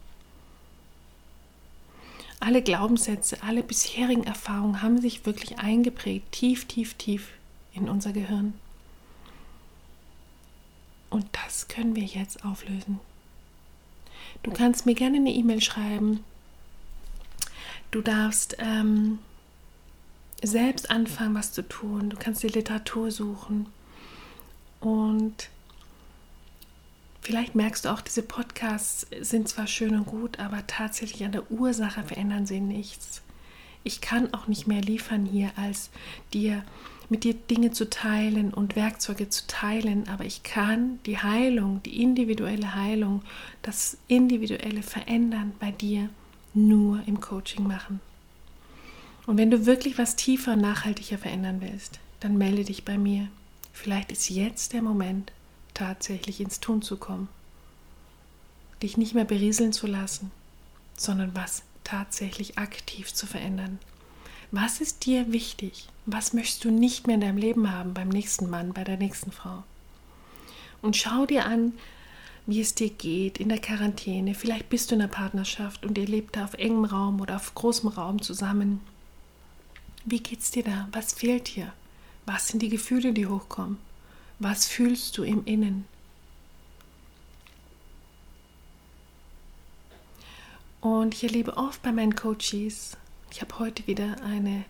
Alle 2.40 2.62
Glaubenssätze, 2.62 3.42
alle 3.42 3.64
bisherigen 3.64 4.26
Erfahrungen 4.26 4.82
haben 4.82 5.02
sich 5.02 5.26
wirklich 5.26 5.58
eingeprägt, 5.58 6.32
tief, 6.32 6.66
tief, 6.66 6.94
tief 6.96 7.30
in 7.74 7.90
unser 7.90 8.12
Gehirn. 8.12 8.54
Und 11.10 11.26
das 11.32 11.68
können 11.68 11.96
wir 11.96 12.04
jetzt 12.04 12.44
auflösen. 12.44 13.00
Du 14.44 14.52
kannst 14.52 14.86
mir 14.86 14.96
gerne 14.96 15.18
eine 15.18 15.32
E-Mail 15.32 15.62
schreiben. 15.62 16.24
Du 17.96 18.02
darfst 18.02 18.58
ähm, 18.60 19.20
selbst 20.44 20.92
anfangen, 20.92 21.34
was 21.34 21.54
zu 21.54 21.62
tun. 21.62 22.10
Du 22.10 22.18
kannst 22.18 22.44
die 22.44 22.50
Literatur 22.50 23.10
suchen. 23.10 23.68
Und 24.82 25.50
Vielleicht 27.22 27.56
merkst 27.56 27.86
du 27.86 27.90
auch, 27.90 28.02
diese 28.02 28.22
Podcasts 28.22 29.08
sind 29.22 29.48
zwar 29.48 29.66
schön 29.66 29.96
und 29.96 30.08
gut, 30.08 30.40
aber 30.40 30.68
tatsächlich 30.68 31.24
an 31.24 31.32
der 31.32 31.50
Ursache 31.50 32.04
verändern 32.04 32.46
sie 32.46 32.60
nichts. 32.60 33.22
Ich 33.86 34.02
kann 34.02 34.34
auch 34.34 34.48
nicht 34.48 34.68
mehr 34.68 34.82
liefern 34.82 35.26
hier, 35.26 35.52
als 35.56 35.90
dir 36.34 36.66
mit 37.08 37.24
dir 37.24 37.34
Dinge 37.34 37.72
zu 37.72 37.90
teilen 37.90 38.54
und 38.54 38.76
Werkzeuge 38.76 39.30
zu 39.30 39.48
teilen, 39.48 40.10
aber 40.10 40.26
ich 40.26 40.44
kann 40.44 41.00
die 41.06 41.18
Heilung, 41.18 41.82
die 41.84 42.02
individuelle 42.04 42.76
Heilung, 42.76 43.24
das 43.62 43.98
individuelle 44.10 44.84
Verändern 44.84 45.54
bei 45.62 45.72
dir 45.72 46.10
nur 46.56 47.02
im 47.06 47.20
Coaching 47.22 47.68
machen. 47.68 48.00
Und 49.26 49.38
wenn 49.38 49.52
du 49.52 49.66
wirklich 49.66 49.98
was 49.98 50.16
tiefer, 50.16 50.56
nachhaltiger 50.56 51.18
verändern 51.18 51.62
willst, 51.62 52.00
dann 52.20 52.38
melde 52.38 52.64
dich 52.64 52.86
bei 52.86 52.98
mir. 52.98 53.28
Vielleicht 53.74 54.12
ist 54.12 54.30
jetzt 54.30 54.74
der 54.74 54.82
Moment, 54.82 55.32
tatsächlich 55.74 56.40
ins 56.40 56.60
Tun 56.60 56.82
zu 56.82 56.98
kommen. 56.98 57.28
Dich 58.82 58.98
nicht 58.98 59.14
mehr 59.14 59.26
berieseln 59.26 59.74
zu 59.74 59.88
lassen, 59.88 60.32
sondern 60.96 61.36
was 61.36 61.64
tatsächlich 61.84 62.58
aktiv 62.58 63.14
zu 63.14 63.28
verändern. 63.28 63.80
Was 64.52 64.80
ist 64.80 65.06
dir 65.06 65.32
wichtig? 65.32 65.88
Was 66.06 66.34
möchtest 66.34 66.64
du 66.64 66.72
nicht 66.72 67.08
mehr 67.08 67.16
in 67.16 67.22
deinem 67.22 67.38
Leben 67.38 67.72
haben 67.72 67.94
beim 67.94 68.10
nächsten 68.10 68.50
Mann, 68.50 68.74
bei 68.74 68.84
der 68.84 68.98
nächsten 68.98 69.32
Frau? 69.32 69.64
Und 70.82 70.96
schau 70.96 71.26
dir 71.26 71.46
an, 71.46 71.74
wie 72.46 72.62
es 72.62 72.76
dir 72.76 72.90
geht 72.90 73.40
in 73.40 73.50
der 73.50 73.60
Quarantäne. 73.60 74.36
Vielleicht 74.36 74.70
bist 74.70 74.92
du 74.92 74.96
in 74.96 75.02
einer 75.02 75.12
Partnerschaft 75.12 75.86
und 75.86 75.98
ihr 75.98 76.06
lebt 76.06 76.36
da 76.36 76.46
auf 76.46 76.54
engem 76.54 76.86
Raum 76.86 77.22
oder 77.22 77.38
auf 77.38 77.56
großem 77.56 77.90
Raum 77.90 78.22
zusammen. 78.22 78.82
Wie 80.06 80.20
geht's 80.20 80.52
dir 80.52 80.64
da? 80.64 80.88
Was 80.92 81.14
fehlt 81.14 81.56
dir? 81.56 81.74
Was 82.26 82.48
sind 82.48 82.62
die 82.62 82.70
Gefühle, 82.70 83.14
die 83.14 83.28
hochkommen? 83.28 83.78
Was 84.40 84.68
fühlst 84.68 85.18
du 85.18 85.24
im 85.24 85.46
Innen? 85.46 85.86
Und 90.82 91.16
ich 91.16 91.24
erlebe 91.24 91.58
oft 91.58 91.82
bei 91.82 91.92
meinen 91.92 92.16
Coaches, 92.16 92.96
ich 93.32 93.42
habe 93.42 93.58
heute 93.58 93.88
wieder 93.88 94.22
eine, 94.24 94.66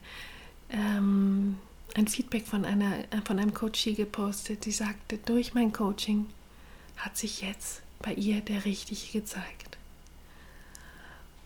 ähm, 0.70 1.58
ein 1.94 2.08
Feedback 2.08 2.48
von, 2.48 2.64
einer, 2.64 3.04
von 3.26 3.38
einem 3.38 3.54
Coachie 3.54 3.96
gepostet, 3.96 4.66
die 4.66 4.72
sagte, 4.72 5.18
durch 5.18 5.54
mein 5.54 5.74
Coaching 5.74 6.28
hat 6.98 7.18
sich 7.18 7.42
jetzt 7.42 7.82
bei 8.00 8.14
ihr 8.14 8.42
der 8.42 8.66
Richtige 8.66 9.20
gezeigt. 9.20 9.78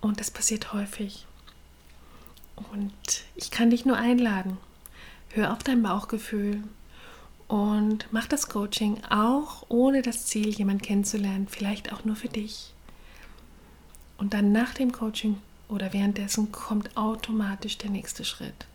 Und 0.01 0.19
das 0.19 0.31
passiert 0.31 0.73
häufig. 0.73 1.25
Und 2.71 3.23
ich 3.35 3.51
kann 3.51 3.69
dich 3.69 3.85
nur 3.85 3.97
einladen. 3.97 4.57
Hör 5.29 5.53
auf 5.53 5.59
dein 5.59 5.83
Bauchgefühl, 5.83 6.63
und 7.49 8.05
mach 8.11 8.27
das 8.27 8.47
Coaching 8.47 9.03
auch 9.09 9.65
ohne 9.69 10.03
das 10.03 10.27
Ziel, 10.27 10.49
jemanden 10.49 10.83
kennenzulernen, 10.83 11.47
vielleicht 11.49 11.91
auch 11.91 12.05
nur 12.05 12.15
für 12.15 12.29
dich. 12.29 12.73
Und 14.17 14.35
dann 14.35 14.51
nach 14.51 14.75
dem 14.75 14.91
Coaching 14.91 15.37
oder 15.67 15.91
währenddessen 15.91 16.51
kommt 16.51 16.95
automatisch 16.95 17.79
der 17.79 17.89
nächste 17.89 18.23
Schritt. 18.23 18.67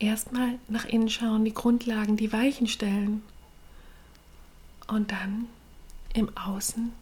Erstmal 0.00 0.58
nach 0.66 0.86
innen 0.86 1.08
schauen, 1.08 1.44
die 1.44 1.54
Grundlagen, 1.54 2.16
die 2.16 2.32
Weichen 2.32 2.66
stellen 2.66 3.22
und 4.88 5.12
dann 5.12 5.46
im 6.14 6.36
Außen 6.36 6.92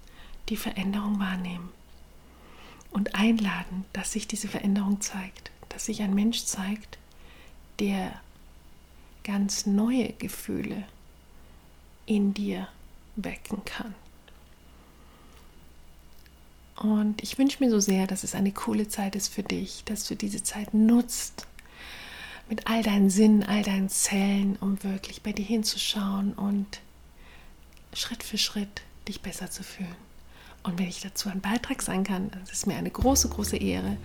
die 0.48 0.56
Veränderung 0.56 1.18
wahrnehmen 1.18 1.70
und 2.90 3.14
einladen, 3.14 3.84
dass 3.92 4.12
sich 4.12 4.28
diese 4.28 4.48
Veränderung 4.48 5.00
zeigt, 5.00 5.50
dass 5.70 5.86
sich 5.86 6.02
ein 6.02 6.14
Mensch 6.14 6.44
zeigt, 6.44 6.98
der 7.78 8.20
ganz 9.24 9.66
neue 9.66 10.12
Gefühle 10.12 10.84
in 12.06 12.34
dir 12.34 12.68
wecken 13.16 13.64
kann. 13.64 13.94
Und 16.76 17.22
ich 17.22 17.38
wünsche 17.38 17.64
mir 17.64 17.70
so 17.70 17.80
sehr, 17.80 18.06
dass 18.06 18.22
es 18.22 18.34
eine 18.34 18.52
coole 18.52 18.86
Zeit 18.86 19.16
ist 19.16 19.32
für 19.32 19.42
dich, 19.42 19.82
dass 19.84 20.06
du 20.06 20.14
diese 20.14 20.42
Zeit 20.42 20.74
nutzt 20.74 21.46
mit 22.48 22.66
all 22.68 22.82
deinen 22.82 23.10
Sinnen, 23.10 23.42
all 23.42 23.62
deinen 23.62 23.88
Zellen, 23.88 24.56
um 24.60 24.82
wirklich 24.84 25.22
bei 25.22 25.32
dir 25.32 25.44
hinzuschauen 25.44 26.34
und 26.34 26.80
Schritt 27.96 28.22
für 28.22 28.38
Schritt 28.38 28.82
dich 29.08 29.22
besser 29.22 29.50
zu 29.50 29.62
fühlen. 29.62 29.96
Und 30.62 30.78
wenn 30.78 30.88
ich 30.88 31.00
dazu 31.00 31.28
ein 31.28 31.40
Beitrag 31.40 31.80
sein 31.80 32.04
kann, 32.04 32.30
das 32.40 32.52
ist 32.52 32.66
mir 32.66 32.76
eine 32.76 32.90
große, 32.90 33.28
große 33.28 33.56
Ehre. 33.56 33.96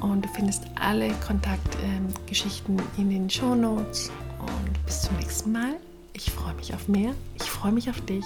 Und 0.00 0.24
du 0.24 0.28
findest 0.30 0.64
alle 0.74 1.12
Kontaktgeschichten 1.26 2.78
ähm, 2.78 2.86
in 2.96 3.10
den 3.10 3.30
Show 3.30 3.54
Notes 3.54 4.10
und 4.40 4.86
bis 4.86 5.02
zum 5.02 5.16
nächsten 5.16 5.52
Mal. 5.52 5.74
Ich 6.14 6.30
freue 6.30 6.54
mich 6.54 6.74
auf 6.74 6.88
mehr. 6.88 7.14
Ich 7.36 7.44
freue 7.44 7.72
mich 7.72 7.88
auf 7.90 8.00
dich. 8.06 8.24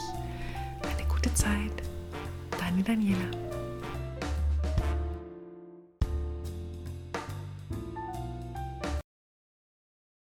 Eine 0.82 1.08
gute 1.08 1.32
Zeit. 1.34 1.72
Deine 2.58 2.82
Daniela. 2.82 3.45